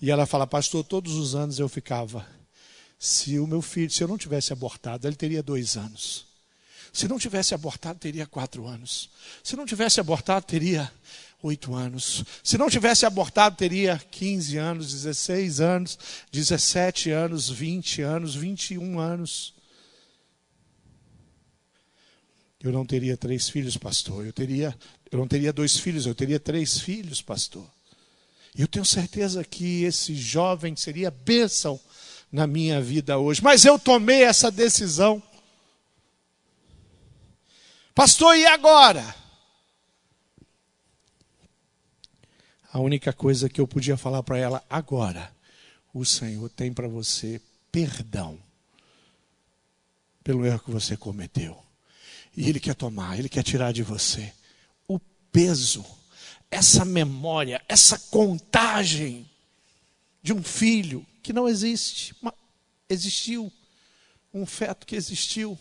E 0.00 0.10
ela 0.10 0.24
fala, 0.24 0.46
pastor, 0.46 0.82
todos 0.82 1.12
os 1.12 1.34
anos 1.34 1.58
eu 1.58 1.68
ficava 1.68 2.26
se 2.98 3.38
o 3.38 3.46
meu 3.46 3.62
filho, 3.62 3.90
se 3.90 4.02
eu 4.02 4.08
não 4.08 4.18
tivesse 4.18 4.52
abortado, 4.52 5.06
ele 5.06 5.16
teria 5.16 5.42
dois 5.42 5.76
anos. 5.76 6.26
Se 6.92 7.06
não 7.06 7.18
tivesse 7.18 7.54
abortado, 7.54 7.98
teria 7.98 8.26
quatro 8.26 8.66
anos. 8.66 9.10
Se 9.44 9.54
não 9.54 9.64
tivesse 9.64 10.00
abortado, 10.00 10.44
teria 10.46 10.90
oito 11.42 11.74
anos. 11.74 12.24
Se 12.42 12.58
não 12.58 12.68
tivesse 12.68 13.06
abortado, 13.06 13.56
teria 13.56 13.98
15 14.10 14.56
anos, 14.56 14.92
16 14.92 15.60
anos, 15.60 15.98
17 16.32 17.10
anos, 17.10 17.48
20 17.48 18.02
anos, 18.02 18.34
21 18.34 18.98
anos. 18.98 19.54
Eu 22.60 22.72
não 22.72 22.84
teria 22.84 23.16
três 23.16 23.48
filhos, 23.48 23.76
pastor. 23.76 24.26
Eu 24.26 24.32
teria, 24.32 24.76
eu 25.12 25.18
não 25.18 25.28
teria 25.28 25.52
dois 25.52 25.76
filhos, 25.76 26.06
eu 26.06 26.14
teria 26.14 26.40
três 26.40 26.80
filhos, 26.80 27.22
pastor. 27.22 27.64
E 28.56 28.60
eu 28.60 28.66
tenho 28.66 28.84
certeza 28.84 29.44
que 29.44 29.84
esse 29.84 30.16
jovem 30.16 30.74
seria 30.74 31.12
bênção 31.12 31.80
na 32.30 32.46
minha 32.46 32.80
vida 32.80 33.18
hoje. 33.18 33.42
Mas 33.42 33.64
eu 33.64 33.78
tomei 33.78 34.22
essa 34.22 34.50
decisão. 34.50 35.22
Pastor, 37.94 38.36
e 38.36 38.46
agora? 38.46 39.14
A 42.72 42.78
única 42.80 43.12
coisa 43.12 43.48
que 43.48 43.60
eu 43.60 43.66
podia 43.66 43.96
falar 43.96 44.22
para 44.22 44.38
ela 44.38 44.64
agora, 44.68 45.32
o 45.92 46.04
Senhor 46.04 46.48
tem 46.50 46.72
para 46.72 46.86
você 46.86 47.40
perdão 47.72 48.38
pelo 50.22 50.44
erro 50.44 50.60
que 50.60 50.70
você 50.70 50.96
cometeu. 50.96 51.60
E 52.36 52.48
Ele 52.48 52.60
quer 52.60 52.74
tomar, 52.74 53.18
Ele 53.18 53.28
quer 53.28 53.42
tirar 53.42 53.72
de 53.72 53.82
você 53.82 54.32
o 54.86 55.00
peso, 55.32 55.84
essa 56.50 56.84
memória, 56.84 57.60
essa 57.68 57.98
contagem 57.98 59.28
de 60.22 60.32
um 60.32 60.42
filho 60.42 61.04
que 61.28 61.32
não 61.34 61.46
existe. 61.46 62.14
Existiu 62.88 63.52
um 64.32 64.46
feto 64.46 64.86
que 64.86 64.96
existiu. 64.96 65.58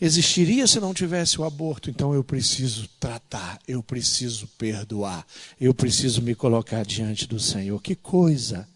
Existiria 0.00 0.66
se 0.66 0.80
não 0.80 0.94
tivesse 0.94 1.38
o 1.38 1.44
aborto, 1.44 1.90
então 1.90 2.14
eu 2.14 2.24
preciso 2.24 2.88
tratar, 2.98 3.60
eu 3.68 3.82
preciso 3.82 4.48
perdoar, 4.56 5.26
eu 5.60 5.74
preciso 5.74 6.22
me 6.22 6.34
colocar 6.34 6.82
diante 6.82 7.26
do 7.26 7.38
Senhor. 7.38 7.78
Que 7.82 7.94
coisa! 7.94 8.66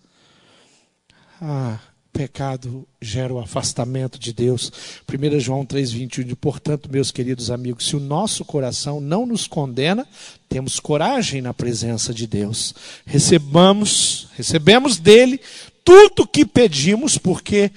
Ah, 1.41 1.81
pecado 2.17 2.89
gera 3.01 3.33
o 3.33 3.39
afastamento 3.39 4.19
de 4.19 4.33
Deus. 4.33 4.73
1 5.07 5.39
João 5.39 5.67
3,21. 5.67 6.35
Portanto, 6.35 6.91
meus 6.91 7.11
queridos 7.11 7.51
amigos, 7.51 7.87
se 7.87 7.95
o 7.95 8.01
nosso 8.01 8.43
coração 8.43 9.01
não 9.01 9.27
nos 9.27 9.47
condena, 9.47 10.09
temos 10.49 10.81
coragem 10.81 11.43
na 11.43 11.53
presença 11.53 12.15
de 12.15 12.27
Deus. 12.27 12.75
Recebamos, 13.05 14.29
recebemos 14.35 14.99
dele 14.99 15.39
tudo 15.85 16.23
o 16.23 16.27
que 16.27 16.47
pedimos, 16.47 17.19
porque 17.19 17.71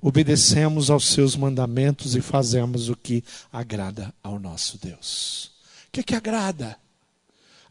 obedecemos 0.00 0.88
aos 0.88 1.06
seus 1.08 1.36
mandamentos 1.36 2.16
e 2.16 2.22
fazemos 2.22 2.88
o 2.88 2.96
que 2.96 3.22
agrada 3.52 4.14
ao 4.22 4.38
nosso 4.38 4.78
Deus. 4.78 5.52
O 5.88 5.92
que, 5.92 6.02
que 6.02 6.14
agrada? 6.14 6.76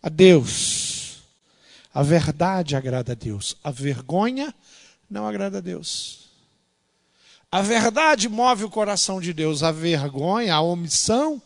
A 0.02 0.10
Deus. 0.10 1.23
A 1.91 2.04
verdade 2.04 2.76
agrada 2.76 3.13
a 3.13 3.15
Deus. 3.15 3.58
A 3.63 3.71
vergonha 3.71 4.54
não 5.13 5.28
agrada 5.28 5.60
a 5.60 5.62
Deus. 5.62 6.23
A 7.52 7.62
verdade 7.62 8.28
move 8.28 8.63
o 8.63 8.69
coração 8.69 9.21
de 9.21 9.32
Deus, 9.32 9.62
a 9.62 9.71
vergonha, 9.71 10.56
a 10.56 10.62
omissão, 10.62 11.39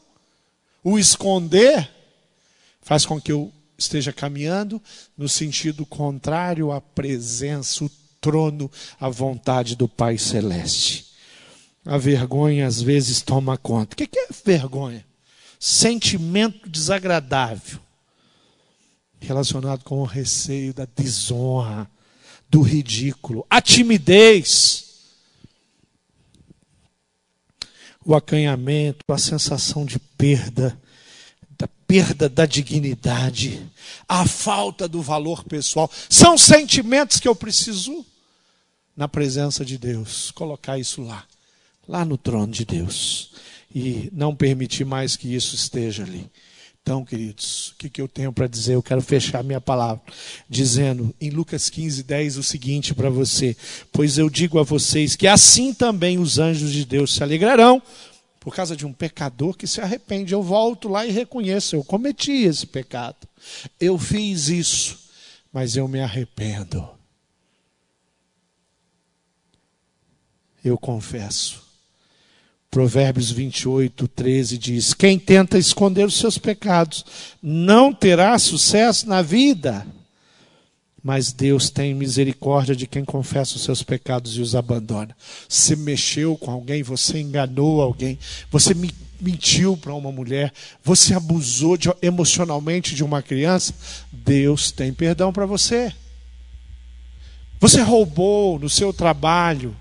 o 0.82 0.98
esconder, 0.98 1.92
faz 2.82 3.06
com 3.06 3.20
que 3.20 3.30
eu 3.30 3.52
esteja 3.78 4.14
caminhando 4.14 4.82
no 5.18 5.28
sentido 5.28 5.86
contrário 5.86 6.72
à 6.72 6.80
presença, 6.80 7.84
o 7.84 7.92
trono, 8.22 8.72
a 8.98 9.10
vontade 9.10 9.76
do 9.76 9.88
Pai 9.88 10.18
Celeste. 10.18 11.06
A 11.86 11.98
vergonha 11.98 12.66
às 12.66 12.82
vezes 12.82 13.22
toma 13.22 13.58
conta. 13.58 13.94
O 13.94 13.98
que 13.98 14.18
é 14.18 14.28
vergonha? 14.46 15.06
Sentimento 15.60 16.70
desagradável 16.70 17.80
relacionado 19.20 19.84
com 19.84 20.00
o 20.00 20.06
receio 20.06 20.74
da 20.74 20.88
desonra, 20.96 21.90
do 22.50 22.62
ridículo, 22.62 23.46
a 23.50 23.62
timidez, 23.62 24.86
o 28.06 28.16
acanhamento, 28.16 29.00
a 29.10 29.18
sensação 29.18 29.86
de 29.86 30.00
perda, 30.00 30.80
da 31.58 31.68
perda 31.68 32.30
da 32.30 32.46
dignidade, 32.46 33.70
a 34.08 34.26
falta 34.26 34.88
do 34.88 35.02
valor 35.02 35.44
pessoal, 35.44 35.92
são 36.10 36.38
sentimentos 36.38 37.20
que 37.20 37.28
eu 37.28 37.36
preciso, 37.36 38.06
na 38.96 39.08
presença 39.08 39.66
de 39.66 39.78
Deus, 39.78 40.32
colocar 40.32 40.80
isso 40.80 41.02
lá, 41.02 41.26
lá 41.88 42.06
no 42.06 42.18
trono 42.18 42.52
de 42.54 42.64
Deus, 42.64 43.32
e 43.76 44.10
não 44.14 44.34
permitir 44.34 44.86
mais 44.86 45.18
que 45.18 45.36
isso 45.36 45.54
esteja 45.54 46.04
ali. 46.04 46.32
Então, 46.88 47.04
queridos, 47.04 47.72
o 47.72 47.76
que, 47.76 48.02
eu 48.02 48.08
tenho 48.08 48.32
para 48.32 48.48
dizer? 48.48 48.76
Eu 48.76 48.82
quero 48.82 49.02
fechar 49.02 49.44
minha 49.44 49.60
palavra 49.60 50.02
dizendo 50.48 51.14
em 51.20 51.30
Lucas 51.30 51.70
15, 51.70 52.02
10 52.02 52.38
o 52.38 52.44
seguinte 52.44 52.96
para 52.96 53.10
você: 53.10 53.58
Pois 53.92 54.18
eu 54.18 54.30
digo 54.30 54.58
a 54.58 54.64
vocês 54.64 55.14
que 55.14 55.28
assim 55.28 55.74
também 55.74 56.18
os 56.18 56.40
anjos 56.40 56.72
de 56.72 56.86
Deus 56.86 57.14
se 57.14 57.22
alegrarão 57.22 57.84
por 58.40 58.56
causa 58.56 58.74
de 58.74 58.86
um 58.86 58.94
pecador 58.94 59.58
que 59.58 59.68
se 59.68 59.82
arrepende. 59.82 60.32
Eu 60.32 60.42
volto 60.42 60.88
lá 60.88 61.06
e 61.06 61.12
reconheço: 61.12 61.76
eu 61.76 61.84
cometi 61.84 62.32
esse 62.32 62.66
pecado, 62.66 63.28
eu 63.82 63.98
fiz 63.98 64.48
isso, 64.48 64.98
mas 65.52 65.76
eu 65.76 65.90
me 65.90 66.00
arrependo. 66.00 66.88
Eu 70.64 70.78
confesso. 70.78 71.67
Provérbios 72.70 73.32
28, 73.32 74.08
13 74.08 74.58
diz: 74.58 74.94
Quem 74.94 75.18
tenta 75.18 75.58
esconder 75.58 76.06
os 76.06 76.18
seus 76.18 76.38
pecados 76.38 77.06
não 77.42 77.94
terá 77.94 78.38
sucesso 78.38 79.08
na 79.08 79.22
vida. 79.22 79.86
Mas 81.02 81.32
Deus 81.32 81.70
tem 81.70 81.94
misericórdia 81.94 82.76
de 82.76 82.86
quem 82.86 83.06
confessa 83.06 83.56
os 83.56 83.64
seus 83.64 83.82
pecados 83.82 84.36
e 84.36 84.42
os 84.42 84.56
abandona. 84.56 85.16
Você 85.48 85.76
mexeu 85.76 86.36
com 86.36 86.52
alguém, 86.52 86.84
você 86.84 87.22
enganou 87.22 87.82
alguém, 87.82 88.20
você 88.52 88.76
mentiu 89.22 89.78
para 89.78 89.94
uma 89.94 90.12
mulher, 90.12 90.52
você 90.84 91.14
abusou 91.14 91.78
de, 91.78 91.90
emocionalmente 92.02 92.94
de 92.94 93.06
uma 93.06 93.22
criança, 93.22 93.74
Deus 94.12 94.70
tem 94.70 94.92
perdão 94.92 95.32
para 95.32 95.46
você. 95.46 95.94
Você 97.60 97.82
roubou 97.82 98.60
no 98.60 98.70
seu 98.70 98.92
trabalho, 98.92 99.76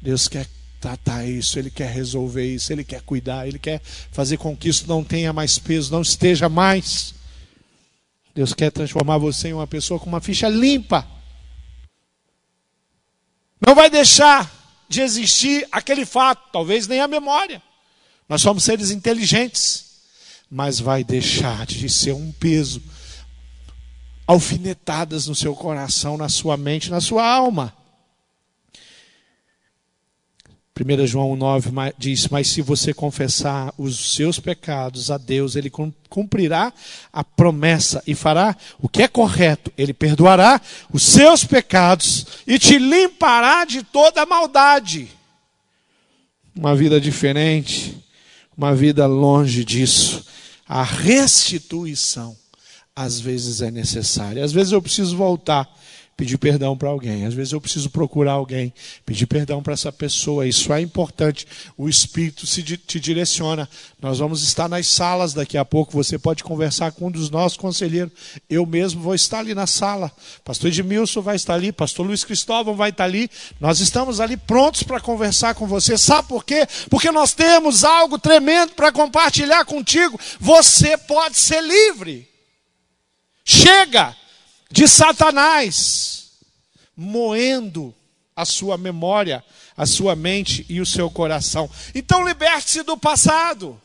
Deus 0.00 0.28
quer 0.28 0.46
tratar 0.86 1.24
isso, 1.24 1.58
Ele 1.58 1.68
quer 1.68 1.90
resolver 1.90 2.46
isso, 2.46 2.72
Ele 2.72 2.84
quer 2.84 3.02
cuidar, 3.02 3.48
Ele 3.48 3.58
quer 3.58 3.80
fazer 4.12 4.36
com 4.36 4.56
que 4.56 4.68
isso 4.68 4.86
não 4.86 5.02
tenha 5.02 5.32
mais 5.32 5.58
peso, 5.58 5.90
não 5.90 6.00
esteja 6.00 6.48
mais. 6.48 7.12
Deus 8.32 8.54
quer 8.54 8.70
transformar 8.70 9.18
você 9.18 9.48
em 9.48 9.52
uma 9.52 9.66
pessoa 9.66 9.98
com 9.98 10.06
uma 10.06 10.20
ficha 10.20 10.48
limpa. 10.48 11.04
Não 13.60 13.74
vai 13.74 13.90
deixar 13.90 14.48
de 14.88 15.00
existir 15.00 15.66
aquele 15.72 16.06
fato, 16.06 16.52
talvez 16.52 16.86
nem 16.86 17.00
a 17.00 17.08
memória. 17.08 17.60
Nós 18.28 18.40
somos 18.40 18.62
seres 18.62 18.92
inteligentes, 18.92 19.86
mas 20.48 20.78
vai 20.78 21.02
deixar 21.02 21.66
de 21.66 21.88
ser 21.88 22.12
um 22.12 22.30
peso, 22.30 22.80
alfinetadas 24.24 25.26
no 25.26 25.34
seu 25.34 25.52
coração, 25.56 26.16
na 26.16 26.28
sua 26.28 26.56
mente, 26.56 26.92
na 26.92 27.00
sua 27.00 27.26
alma. 27.26 27.74
1 30.78 31.06
João 31.06 31.34
9 31.34 31.70
diz: 31.96 32.28
Mas 32.28 32.48
se 32.48 32.60
você 32.60 32.92
confessar 32.92 33.72
os 33.78 34.14
seus 34.14 34.38
pecados 34.38 35.10
a 35.10 35.16
Deus, 35.16 35.56
Ele 35.56 35.70
cumprirá 36.10 36.70
a 37.10 37.24
promessa 37.24 38.02
e 38.06 38.14
fará 38.14 38.54
o 38.78 38.86
que 38.86 39.02
é 39.02 39.08
correto. 39.08 39.72
Ele 39.78 39.94
perdoará 39.94 40.60
os 40.92 41.02
seus 41.02 41.44
pecados 41.44 42.26
e 42.46 42.58
te 42.58 42.78
limpará 42.78 43.64
de 43.64 43.82
toda 43.82 44.26
maldade. 44.26 45.08
Uma 46.54 46.76
vida 46.76 47.00
diferente, 47.00 47.96
uma 48.54 48.74
vida 48.74 49.06
longe 49.06 49.64
disso. 49.64 50.26
A 50.68 50.82
restituição, 50.82 52.36
às 52.94 53.18
vezes, 53.18 53.62
é 53.62 53.70
necessária. 53.70 54.44
Às 54.44 54.52
vezes 54.52 54.72
eu 54.72 54.82
preciso 54.82 55.16
voltar 55.16 55.66
pedir 56.16 56.38
perdão 56.38 56.76
para 56.76 56.88
alguém. 56.88 57.26
Às 57.26 57.34
vezes 57.34 57.52
eu 57.52 57.60
preciso 57.60 57.90
procurar 57.90 58.32
alguém, 58.32 58.72
pedir 59.04 59.26
perdão 59.26 59.62
para 59.62 59.74
essa 59.74 59.92
pessoa. 59.92 60.46
Isso 60.46 60.72
é 60.72 60.80
importante. 60.80 61.46
O 61.76 61.88
Espírito 61.88 62.46
se, 62.46 62.62
te 62.62 62.98
direciona. 62.98 63.68
Nós 64.00 64.18
vamos 64.18 64.42
estar 64.42 64.68
nas 64.68 64.86
salas 64.86 65.34
daqui 65.34 65.58
a 65.58 65.64
pouco. 65.64 65.92
Você 65.92 66.18
pode 66.18 66.42
conversar 66.42 66.92
com 66.92 67.08
um 67.08 67.10
dos 67.10 67.28
nossos 67.28 67.58
conselheiros. 67.58 68.12
Eu 68.48 68.64
mesmo 68.64 69.02
vou 69.02 69.14
estar 69.14 69.40
ali 69.40 69.54
na 69.54 69.66
sala. 69.66 70.10
Pastor 70.42 70.68
Edmilson 70.68 71.20
vai 71.20 71.36
estar 71.36 71.54
ali. 71.54 71.70
Pastor 71.70 72.06
Luiz 72.06 72.24
Cristóvão 72.24 72.74
vai 72.74 72.90
estar 72.90 73.04
ali. 73.04 73.30
Nós 73.60 73.80
estamos 73.80 74.18
ali 74.18 74.38
prontos 74.38 74.82
para 74.82 75.00
conversar 75.00 75.54
com 75.54 75.66
você. 75.66 75.98
Sabe 75.98 76.28
por 76.28 76.44
quê? 76.44 76.66
Porque 76.88 77.10
nós 77.10 77.34
temos 77.34 77.84
algo 77.84 78.18
tremendo 78.18 78.72
para 78.72 78.90
compartilhar 78.90 79.66
contigo. 79.66 80.18
Você 80.40 80.96
pode 80.96 81.36
ser 81.36 81.62
livre. 81.62 82.26
Chega! 83.44 84.16
De 84.70 84.86
Satanás, 84.88 86.30
moendo 86.96 87.94
a 88.34 88.44
sua 88.44 88.76
memória, 88.76 89.44
a 89.76 89.86
sua 89.86 90.14
mente 90.14 90.66
e 90.68 90.80
o 90.80 90.86
seu 90.86 91.10
coração. 91.10 91.70
Então 91.94 92.26
liberte-se 92.26 92.82
do 92.82 92.96
passado. 92.96 93.80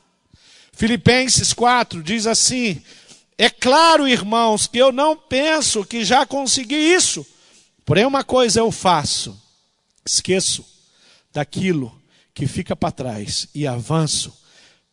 Filipenses 0.73 1.53
4 1.53 2.01
diz 2.01 2.25
assim: 2.25 2.81
É 3.37 3.49
claro, 3.49 4.07
irmãos, 4.07 4.67
que 4.67 4.77
eu 4.77 4.91
não 4.91 5.15
penso 5.15 5.85
que 5.85 6.03
já 6.03 6.25
consegui 6.25 6.75
isso. 6.75 7.25
Porém, 7.85 8.05
uma 8.05 8.23
coisa 8.23 8.59
eu 8.59 8.71
faço: 8.71 9.39
esqueço 10.05 10.65
daquilo 11.33 12.01
que 12.33 12.47
fica 12.47 12.75
para 12.75 12.91
trás 12.91 13.47
e 13.53 13.67
avanço 13.67 14.33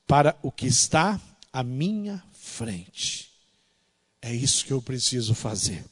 para 0.06 0.36
o 0.42 0.50
que 0.50 0.66
está 0.66 1.20
à 1.52 1.62
minha 1.62 2.22
frente. 2.32 3.27
É 4.28 4.34
isso 4.34 4.66
que 4.66 4.74
eu 4.74 4.82
preciso 4.82 5.34
fazer. 5.34 5.82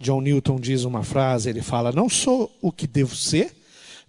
John 0.00 0.20
Newton 0.20 0.58
diz 0.58 0.82
uma 0.82 1.04
frase, 1.04 1.48
ele 1.48 1.62
fala: 1.62 1.92
"Não 1.92 2.08
sou 2.08 2.52
o 2.60 2.72
que 2.72 2.84
devo 2.84 3.14
ser, 3.14 3.54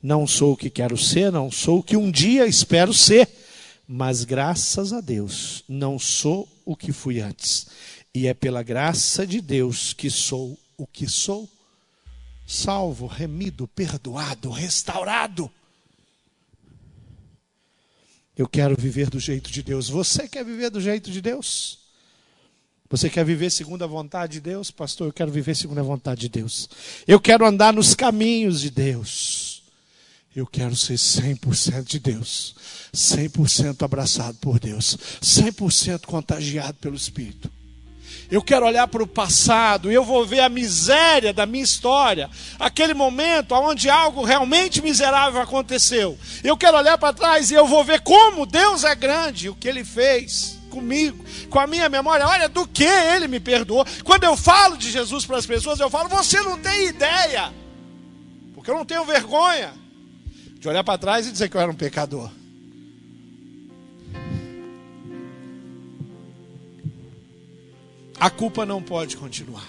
não 0.01 0.25
sou 0.25 0.53
o 0.53 0.57
que 0.57 0.67
quero 0.67 0.97
ser, 0.97 1.31
não 1.31 1.51
sou 1.51 1.77
o 1.77 1.83
que 1.83 1.95
um 1.95 2.09
dia 2.09 2.47
espero 2.47 2.91
ser, 2.91 3.29
mas 3.87 4.23
graças 4.23 4.91
a 4.91 4.99
Deus, 4.99 5.63
não 5.69 5.99
sou 5.99 6.49
o 6.65 6.75
que 6.75 6.91
fui 6.91 7.19
antes. 7.19 7.67
E 8.15 8.25
é 8.25 8.33
pela 8.33 8.63
graça 8.63 9.27
de 9.27 9.39
Deus 9.39 9.93
que 9.93 10.09
sou 10.09 10.57
o 10.75 10.87
que 10.87 11.07
sou, 11.07 11.47
salvo, 12.47 13.05
remido, 13.05 13.67
perdoado, 13.67 14.49
restaurado. 14.49 15.51
Eu 18.35 18.47
quero 18.47 18.75
viver 18.75 19.07
do 19.07 19.19
jeito 19.19 19.51
de 19.51 19.61
Deus. 19.61 19.87
Você 19.87 20.27
quer 20.27 20.43
viver 20.43 20.71
do 20.71 20.81
jeito 20.81 21.11
de 21.11 21.21
Deus? 21.21 21.80
Você 22.91 23.09
quer 23.09 23.23
viver 23.23 23.49
segundo 23.49 23.85
a 23.85 23.87
vontade 23.87 24.33
de 24.33 24.41
Deus? 24.41 24.69
Pastor, 24.69 25.07
eu 25.07 25.13
quero 25.13 25.31
viver 25.31 25.55
segundo 25.55 25.79
a 25.79 25.83
vontade 25.83 26.21
de 26.21 26.29
Deus. 26.29 26.69
Eu 27.07 27.21
quero 27.21 27.45
andar 27.45 27.71
nos 27.71 27.95
caminhos 27.95 28.59
de 28.59 28.69
Deus. 28.69 29.63
Eu 30.35 30.45
quero 30.45 30.75
ser 30.75 30.95
100% 30.95 31.85
de 31.85 31.99
Deus. 31.99 32.53
100% 32.93 33.81
abraçado 33.83 34.37
por 34.39 34.59
Deus. 34.59 34.97
100% 35.21 36.05
contagiado 36.05 36.73
pelo 36.81 36.97
Espírito. 36.97 37.49
Eu 38.29 38.41
quero 38.41 38.65
olhar 38.65 38.87
para 38.89 39.03
o 39.03 39.07
passado 39.07 39.89
e 39.89 39.95
eu 39.95 40.03
vou 40.03 40.25
ver 40.25 40.41
a 40.41 40.49
miséria 40.49 41.33
da 41.33 41.45
minha 41.45 41.63
história, 41.63 42.29
aquele 42.59 42.93
momento 42.93 43.53
onde 43.55 43.89
algo 43.89 44.23
realmente 44.23 44.81
miserável 44.81 45.41
aconteceu. 45.41 46.17
Eu 46.43 46.57
quero 46.57 46.77
olhar 46.77 46.97
para 46.97 47.13
trás 47.13 47.51
e 47.51 47.53
eu 47.53 47.67
vou 47.67 47.85
ver 47.85 48.01
como 48.01 48.45
Deus 48.45 48.83
é 48.83 48.95
grande, 48.95 49.49
o 49.49 49.55
que 49.55 49.67
Ele 49.67 49.85
fez 49.85 50.60
comigo, 50.71 51.23
com 51.49 51.59
a 51.59 51.67
minha 51.67 51.87
memória, 51.89 52.25
olha 52.25 52.49
do 52.49 52.65
que 52.65 52.85
ele 52.85 53.27
me 53.27 53.39
perdoou. 53.39 53.85
Quando 54.03 54.23
eu 54.23 54.35
falo 54.35 54.77
de 54.77 54.89
Jesus 54.89 55.25
para 55.25 55.37
as 55.37 55.45
pessoas, 55.45 55.79
eu 55.79 55.89
falo, 55.89 56.09
você 56.09 56.41
não 56.41 56.57
tem 56.57 56.87
ideia, 56.87 57.53
porque 58.55 58.71
eu 58.71 58.75
não 58.75 58.85
tenho 58.85 59.05
vergonha 59.05 59.73
de 60.57 60.67
olhar 60.67 60.83
para 60.83 60.97
trás 60.97 61.27
e 61.27 61.31
dizer 61.31 61.49
que 61.49 61.57
eu 61.57 61.61
era 61.61 61.69
um 61.69 61.75
pecador. 61.75 62.31
A 68.19 68.29
culpa 68.29 68.65
não 68.65 68.81
pode 68.81 69.17
continuar 69.17 69.67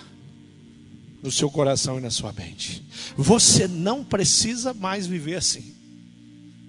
no 1.22 1.32
seu 1.32 1.50
coração 1.50 1.98
e 1.98 2.02
na 2.02 2.10
sua 2.10 2.32
mente. 2.32 2.84
Você 3.16 3.66
não 3.66 4.04
precisa 4.04 4.74
mais 4.74 5.06
viver 5.06 5.36
assim. 5.36 5.74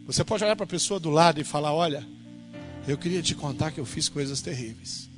Você 0.06 0.24
pode 0.24 0.44
olhar 0.44 0.56
para 0.56 0.64
a 0.64 0.68
pessoa 0.68 1.00
do 1.00 1.10
lado 1.10 1.42
e 1.42 1.44
falar: 1.44 1.74
Olha, 1.74 2.08
eu 2.88 2.98
queria 2.98 3.22
te 3.22 3.34
contar 3.34 3.72
que 3.72 3.80
eu 3.80 3.86
fiz 3.86 4.10
coisas 4.10 4.42
terríveis. 4.42 5.10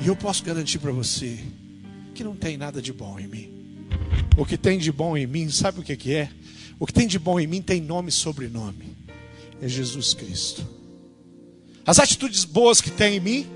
E 0.00 0.06
eu 0.06 0.14
posso 0.14 0.44
garantir 0.44 0.78
para 0.78 0.92
você 0.92 1.38
que 2.14 2.22
não 2.22 2.36
tem 2.36 2.56
nada 2.56 2.80
de 2.80 2.92
bom 2.92 3.18
em 3.18 3.26
mim. 3.26 3.50
O 4.36 4.44
que 4.44 4.56
tem 4.56 4.78
de 4.78 4.92
bom 4.92 5.16
em 5.16 5.26
mim, 5.26 5.50
sabe 5.50 5.80
o 5.80 5.82
que, 5.82 5.96
que 5.96 6.14
é? 6.14 6.30
O 6.78 6.86
que 6.86 6.92
tem 6.92 7.08
de 7.08 7.18
bom 7.18 7.40
em 7.40 7.46
mim 7.46 7.60
tem 7.60 7.80
nome 7.80 8.10
e 8.10 8.12
sobrenome. 8.12 8.96
É 9.60 9.66
Jesus 9.66 10.14
Cristo. 10.14 10.64
As 11.84 11.98
atitudes 11.98 12.44
boas 12.44 12.80
que 12.80 12.90
tem 12.90 13.16
em 13.16 13.20
mim 13.20 13.46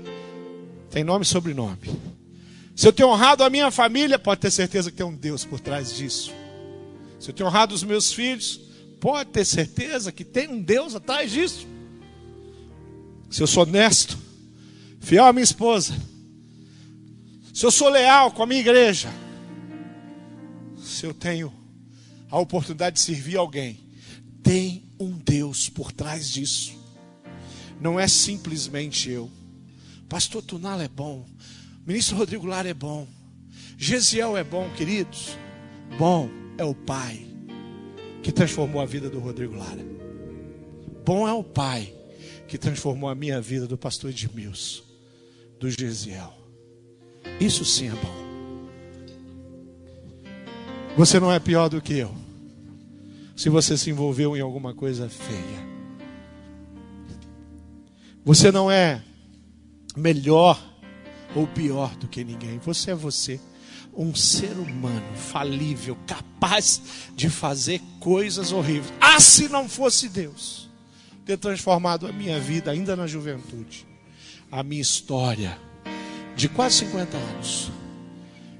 tem 0.89 1.03
nome 1.03 1.23
e 1.23 1.27
sobrenome. 1.27 1.89
Se 2.75 2.87
eu 2.87 2.91
tenho 2.91 3.09
honrado 3.09 3.43
a 3.43 3.49
minha 3.49 3.71
família, 3.71 4.19
pode 4.19 4.41
ter 4.41 4.51
certeza 4.51 4.91
que 4.91 4.97
tem 4.97 5.05
um 5.05 5.15
Deus 5.15 5.45
por 5.45 5.59
trás 5.59 5.95
disso. 5.95 6.33
Se 7.19 7.29
eu 7.29 7.33
tenho 7.33 7.47
honrado 7.47 7.73
os 7.73 7.83
meus 7.83 8.11
filhos, 8.11 8.59
pode 9.03 9.31
ter 9.31 9.43
certeza 9.43 10.13
que 10.13 10.23
tem 10.23 10.47
um 10.47 10.61
Deus 10.61 10.95
atrás 10.95 11.29
disso. 11.29 11.67
Se 13.29 13.43
eu 13.43 13.47
sou 13.47 13.63
honesto, 13.63 14.17
fiel 15.01 15.25
à 15.25 15.33
minha 15.33 15.43
esposa, 15.43 15.93
se 17.53 17.65
eu 17.65 17.71
sou 17.71 17.89
leal 17.89 18.31
com 18.31 18.43
a 18.43 18.45
minha 18.45 18.61
igreja, 18.61 19.09
se 20.81 21.05
eu 21.05 21.13
tenho 21.13 21.53
a 22.31 22.39
oportunidade 22.39 22.95
de 22.95 23.01
servir 23.01 23.35
alguém, 23.35 23.77
tem 24.41 24.85
um 24.97 25.11
Deus 25.17 25.67
por 25.67 25.91
trás 25.91 26.29
disso. 26.29 26.71
Não 27.81 27.99
é 27.99 28.07
simplesmente 28.07 29.09
eu. 29.09 29.29
Pastor 30.07 30.41
Tunal 30.41 30.79
é 30.79 30.87
bom. 30.87 31.27
Ministro 31.85 32.15
Rodrigo 32.15 32.45
Lara 32.45 32.69
é 32.69 32.73
bom. 32.73 33.05
Gesiel 33.77 34.37
é 34.37 34.45
bom, 34.45 34.69
queridos. 34.77 35.37
Bom 35.97 36.29
é 36.57 36.63
o 36.63 36.73
Pai 36.73 37.32
que 38.23 38.31
transformou 38.31 38.81
a 38.81 38.85
vida 38.85 39.09
do 39.09 39.19
Rodrigo 39.19 39.55
Lara. 39.55 39.85
Bom 41.05 41.27
é 41.27 41.33
o 41.33 41.43
Pai 41.43 41.93
que 42.47 42.57
transformou 42.57 43.09
a 43.09 43.15
minha 43.15 43.41
vida 43.41 43.67
do 43.67 43.77
pastor 43.77 44.09
Edmilson, 44.09 44.81
do 45.59 45.69
Gesiel. 45.69 46.33
Isso 47.39 47.65
sim 47.65 47.89
é 47.89 47.91
bom. 47.91 48.23
Você 50.95 51.19
não 51.19 51.31
é 51.31 51.39
pior 51.39 51.67
do 51.69 51.81
que 51.81 51.97
eu. 51.97 52.15
se 53.35 53.49
você 53.49 53.75
se 53.75 53.89
envolveu 53.89 54.37
em 54.37 54.41
alguma 54.41 54.73
coisa 54.73 55.09
feia. 55.09 55.73
Você 58.23 58.51
não 58.51 58.71
é 58.71 59.03
melhor 59.97 60.63
ou 61.35 61.45
pior 61.47 61.93
do 61.97 62.07
que 62.07 62.23
ninguém. 62.23 62.59
Você 62.59 62.91
é 62.91 62.95
você, 62.95 63.39
um 63.95 64.13
ser 64.15 64.53
humano 64.53 65.15
falível, 65.15 65.97
capaz 66.07 66.81
de 67.15 67.29
fazer 67.29 67.81
coisas 67.99 68.51
horríveis. 68.51 68.93
Ah, 68.99 69.19
se 69.19 69.47
não 69.47 69.69
fosse 69.69 70.09
Deus 70.09 70.69
ter 71.25 71.37
transformado 71.37 72.07
a 72.07 72.11
minha 72.11 72.39
vida 72.39 72.71
ainda 72.71 72.95
na 72.95 73.07
juventude, 73.07 73.87
a 74.51 74.63
minha 74.63 74.81
história 74.81 75.57
de 76.35 76.49
quase 76.49 76.77
50 76.77 77.15
anos 77.17 77.71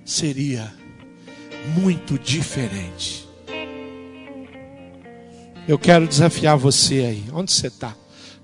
seria 0.06 0.74
muito 1.78 2.18
diferente. 2.20 3.28
Eu 5.68 5.80
quero 5.80 6.08
desafiar 6.08 6.58
você 6.58 6.96
aí, 7.00 7.24
onde 7.32 7.52
você 7.52 7.68
está? 7.68 7.96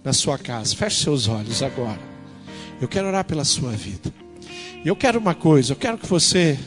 Na 0.04 0.14
sua 0.14 0.38
casa. 0.38 0.76
Feche 0.76 1.04
seus 1.04 1.28
olhos 1.28 1.62
agora. 1.62 2.00
Eu 2.80 2.88
quero 2.88 3.08
orar 3.08 3.26
pela 3.26 3.44
sua 3.44 3.72
vida. 3.72 4.14
E 4.84 4.88
eu 4.88 4.96
quero 4.96 5.20
uma 5.20 5.36
coisa, 5.36 5.74
eu 5.74 5.76
quero 5.76 5.98
que 5.98 6.08
você, 6.08 6.58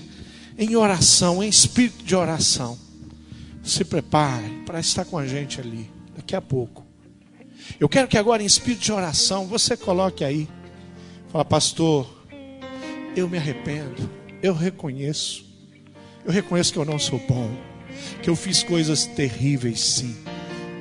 em 0.62 0.76
oração, 0.76 1.42
em 1.42 1.48
espírito 1.48 2.04
de 2.04 2.14
oração, 2.14 2.78
se 3.64 3.84
prepare 3.84 4.62
para 4.64 4.78
estar 4.78 5.04
com 5.04 5.18
a 5.18 5.26
gente 5.26 5.60
ali, 5.60 5.90
daqui 6.14 6.36
a 6.36 6.40
pouco. 6.40 6.86
Eu 7.80 7.88
quero 7.88 8.06
que 8.06 8.16
agora, 8.16 8.42
em 8.42 8.46
espírito 8.46 8.82
de 8.82 8.92
oração, 8.92 9.46
você 9.46 9.76
coloque 9.76 10.24
aí. 10.24 10.48
Fala, 11.30 11.44
pastor, 11.44 12.08
eu 13.16 13.28
me 13.28 13.38
arrependo, 13.38 14.08
eu 14.40 14.54
reconheço. 14.54 15.44
Eu 16.24 16.30
reconheço 16.30 16.72
que 16.72 16.78
eu 16.78 16.84
não 16.84 16.98
sou 16.98 17.18
bom, 17.26 17.50
que 18.22 18.30
eu 18.30 18.36
fiz 18.36 18.62
coisas 18.62 19.04
terríveis, 19.06 19.80
sim, 19.80 20.16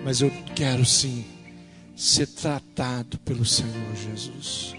mas 0.03 0.21
eu 0.21 0.32
quero 0.55 0.86
sim 0.86 1.25
ser 1.95 2.27
tratado 2.27 3.17
pelo 3.19 3.43
Senhor 3.43 3.95
Jesus. 3.95 4.75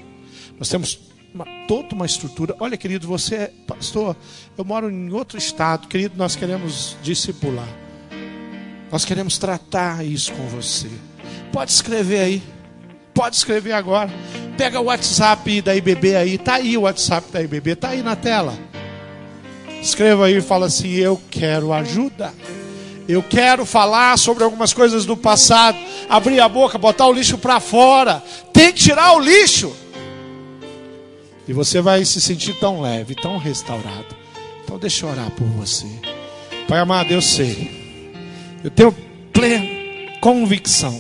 Nós 0.56 0.68
temos 0.68 1.11
uma, 1.34 1.46
toda 1.66 1.94
uma 1.94 2.06
estrutura. 2.06 2.54
Olha, 2.60 2.76
querido, 2.76 3.06
você 3.06 3.34
é 3.34 3.52
pastor. 3.66 4.16
Eu 4.56 4.64
moro 4.64 4.90
em 4.90 5.12
outro 5.12 5.38
estado, 5.38 5.88
querido. 5.88 6.14
Nós 6.16 6.36
queremos 6.36 6.96
discipular. 7.02 7.68
Nós 8.90 9.04
queremos 9.04 9.38
tratar 9.38 10.04
isso 10.04 10.32
com 10.32 10.46
você. 10.48 10.88
Pode 11.52 11.70
escrever 11.70 12.20
aí. 12.20 12.42
Pode 13.14 13.36
escrever 13.36 13.72
agora. 13.72 14.10
Pega 14.56 14.80
o 14.80 14.84
WhatsApp 14.84 15.62
da 15.62 15.74
IBB 15.74 16.16
aí. 16.16 16.38
Tá 16.38 16.54
aí 16.54 16.76
o 16.76 16.82
WhatsApp 16.82 17.30
da 17.32 17.42
IBB. 17.42 17.76
Tá 17.76 17.88
aí 17.90 18.02
na 18.02 18.16
tela. 18.16 18.54
Escreva 19.80 20.26
aí 20.26 20.36
e 20.36 20.42
fala 20.42 20.66
assim: 20.66 20.90
Eu 20.90 21.20
quero 21.30 21.72
ajuda. 21.72 22.32
Eu 23.08 23.22
quero 23.22 23.66
falar 23.66 24.16
sobre 24.16 24.44
algumas 24.44 24.72
coisas 24.72 25.04
do 25.04 25.16
passado. 25.16 25.76
Abrir 26.08 26.40
a 26.40 26.48
boca, 26.48 26.78
botar 26.78 27.06
o 27.06 27.12
lixo 27.12 27.36
para 27.36 27.60
fora. 27.60 28.22
Tem 28.52 28.72
que 28.72 28.80
tirar 28.80 29.14
o 29.16 29.20
lixo. 29.20 29.74
E 31.46 31.52
você 31.52 31.80
vai 31.80 32.04
se 32.04 32.20
sentir 32.20 32.54
tão 32.58 32.80
leve, 32.80 33.14
tão 33.14 33.36
restaurado. 33.36 34.16
Então 34.64 34.78
deixa 34.78 35.06
eu 35.06 35.10
orar 35.10 35.30
por 35.30 35.46
você. 35.46 35.86
Pai 36.68 36.78
amado, 36.78 37.10
eu 37.12 37.20
sei. 37.20 37.82
Eu 38.62 38.70
tenho 38.70 38.92
plena 39.32 39.72
convicção 40.20 40.98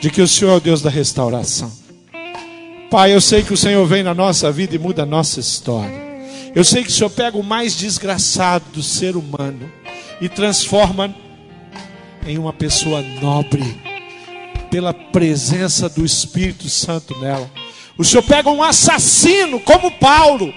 de 0.00 0.10
que 0.10 0.22
o 0.22 0.26
Senhor 0.26 0.52
é 0.52 0.56
o 0.56 0.60
Deus 0.60 0.80
da 0.80 0.88
restauração. 0.88 1.70
Pai, 2.90 3.14
eu 3.14 3.20
sei 3.20 3.42
que 3.42 3.52
o 3.52 3.56
Senhor 3.56 3.84
vem 3.86 4.02
na 4.02 4.14
nossa 4.14 4.50
vida 4.50 4.74
e 4.74 4.78
muda 4.78 5.02
a 5.02 5.06
nossa 5.06 5.40
história. 5.40 6.06
Eu 6.54 6.64
sei 6.64 6.82
que 6.82 6.88
o 6.88 6.92
Senhor 6.92 7.10
pega 7.10 7.36
o 7.36 7.42
mais 7.42 7.76
desgraçado 7.76 8.64
do 8.72 8.82
ser 8.82 9.14
humano 9.14 9.70
e 10.20 10.28
transforma 10.28 11.14
em 12.26 12.38
uma 12.38 12.52
pessoa 12.52 13.02
nobre 13.20 13.78
pela 14.70 14.94
presença 14.94 15.88
do 15.88 16.04
Espírito 16.04 16.68
Santo 16.68 17.18
nela. 17.20 17.50
O 17.98 18.04
Senhor 18.04 18.22
pega 18.22 18.50
um 18.50 18.62
assassino 18.62 19.58
como 19.58 19.90
Paulo, 19.90 20.52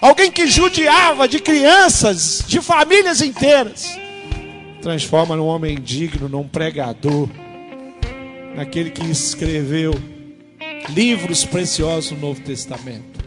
alguém 0.00 0.30
que 0.30 0.46
judiava 0.46 1.26
de 1.26 1.40
crianças, 1.40 2.44
de 2.46 2.60
famílias 2.60 3.22
inteiras, 3.22 3.98
transforma 4.82 5.34
num 5.36 5.46
homem 5.46 5.80
digno, 5.80 6.28
num 6.28 6.46
pregador, 6.46 7.30
naquele 8.54 8.90
que 8.90 9.10
escreveu 9.10 9.94
livros 10.90 11.46
preciosos 11.46 12.10
no 12.10 12.18
Novo 12.18 12.42
Testamento. 12.42 13.24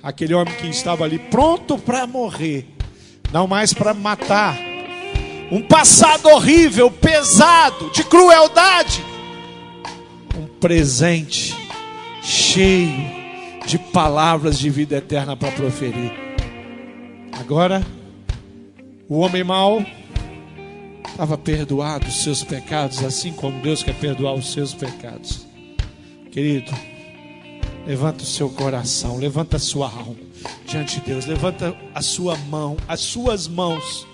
Aquele 0.00 0.32
homem 0.32 0.54
que 0.54 0.68
estava 0.68 1.04
ali 1.04 1.18
pronto 1.18 1.76
para 1.76 2.06
morrer, 2.06 2.64
não 3.32 3.48
mais 3.48 3.74
para 3.74 3.92
matar. 3.92 4.56
Um 5.50 5.60
passado 5.60 6.28
horrível, 6.28 6.92
pesado, 6.92 7.90
de 7.90 8.04
crueldade. 8.04 9.04
Um 10.38 10.46
presente 10.46 11.59
cheio 12.30 12.94
de 13.66 13.76
palavras 13.76 14.58
de 14.58 14.70
vida 14.70 14.96
eterna 14.96 15.36
para 15.36 15.50
proferir. 15.50 16.12
Agora, 17.32 17.84
o 19.08 19.18
homem 19.18 19.42
mau 19.42 19.84
estava 21.08 21.36
perdoado 21.36 22.06
os 22.06 22.22
seus 22.22 22.44
pecados, 22.44 23.02
assim 23.02 23.32
como 23.32 23.60
Deus 23.60 23.82
quer 23.82 23.94
perdoar 23.96 24.34
os 24.34 24.52
seus 24.52 24.72
pecados. 24.72 25.44
Querido, 26.30 26.70
levanta 27.84 28.22
o 28.22 28.26
seu 28.26 28.48
coração, 28.48 29.18
levanta 29.18 29.56
a 29.56 29.60
sua 29.60 29.86
alma 29.86 30.14
diante 30.66 31.00
de 31.00 31.06
Deus, 31.06 31.26
levanta 31.26 31.76
a 31.92 32.00
sua 32.00 32.36
mão, 32.48 32.76
as 32.86 33.00
suas 33.00 33.48
mãos 33.48 34.06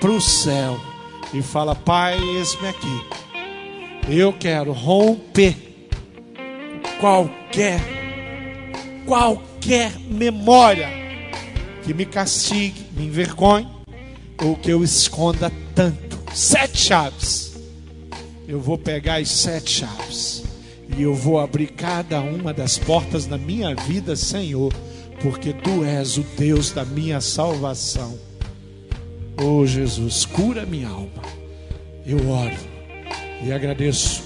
para 0.00 0.10
o 0.10 0.20
céu 0.20 0.78
e 1.32 1.40
fala: 1.40 1.76
Pai, 1.76 2.18
eis-me 2.18 2.68
aqui. 2.68 3.06
Eu 4.08 4.32
quero 4.32 4.72
romper 4.72 5.65
qualquer, 7.06 7.80
qualquer 9.06 9.92
memória 10.10 10.88
que 11.84 11.94
me 11.94 12.04
castigue, 12.04 12.84
me 12.96 13.06
envergonhe, 13.06 13.68
ou 14.42 14.56
que 14.56 14.72
eu 14.72 14.82
esconda 14.82 15.52
tanto. 15.72 16.18
Sete 16.34 16.76
chaves. 16.76 17.60
Eu 18.48 18.60
vou 18.60 18.76
pegar 18.76 19.20
as 19.20 19.28
sete 19.28 19.70
chaves 19.70 20.42
e 20.96 21.02
eu 21.02 21.14
vou 21.14 21.38
abrir 21.38 21.68
cada 21.68 22.20
uma 22.20 22.52
das 22.52 22.76
portas 22.76 23.24
da 23.24 23.38
minha 23.38 23.72
vida, 23.72 24.16
Senhor, 24.16 24.74
porque 25.22 25.52
Tu 25.52 25.84
és 25.84 26.18
o 26.18 26.26
Deus 26.36 26.72
da 26.72 26.84
minha 26.84 27.20
salvação. 27.20 28.18
Oh 29.40 29.64
Jesus, 29.64 30.24
cura 30.24 30.66
minha 30.66 30.88
alma. 30.88 31.22
Eu 32.04 32.28
oro 32.28 32.56
e 33.44 33.52
agradeço 33.52 34.24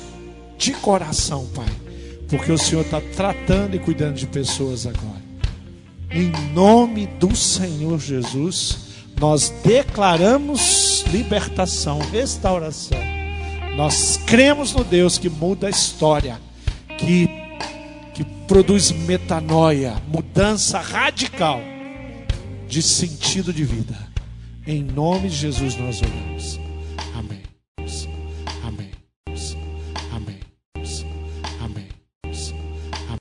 de 0.57 0.73
coração, 0.73 1.47
Pai 1.55 1.90
porque 2.31 2.53
o 2.53 2.59
Senhor 2.59 2.83
está 2.83 3.01
tratando 3.01 3.75
e 3.75 3.79
cuidando 3.81 4.15
de 4.15 4.27
pessoas 4.27 4.87
agora. 4.87 5.21
Em 6.11 6.31
nome 6.53 7.07
do 7.07 7.35
Senhor 7.35 7.99
Jesus, 7.99 8.91
nós 9.19 9.53
declaramos 9.65 11.05
libertação, 11.13 11.99
restauração. 11.99 12.99
Nós 13.77 14.17
cremos 14.27 14.73
no 14.73 14.85
Deus 14.85 15.19
que 15.19 15.29
muda 15.29 15.67
a 15.67 15.71
história, 15.71 16.41
que, 16.97 17.29
que 18.15 18.25
produz 18.47 18.93
metanoia, 18.93 19.97
mudança 20.09 20.79
radical 20.81 21.61
de 22.69 22.81
sentido 22.81 23.53
de 23.53 23.65
vida. 23.65 23.99
Em 24.67 24.83
nome 24.83 25.29
de 25.29 25.37
Jesus 25.37 25.77
nós 25.77 26.01
oramos. 26.01 26.60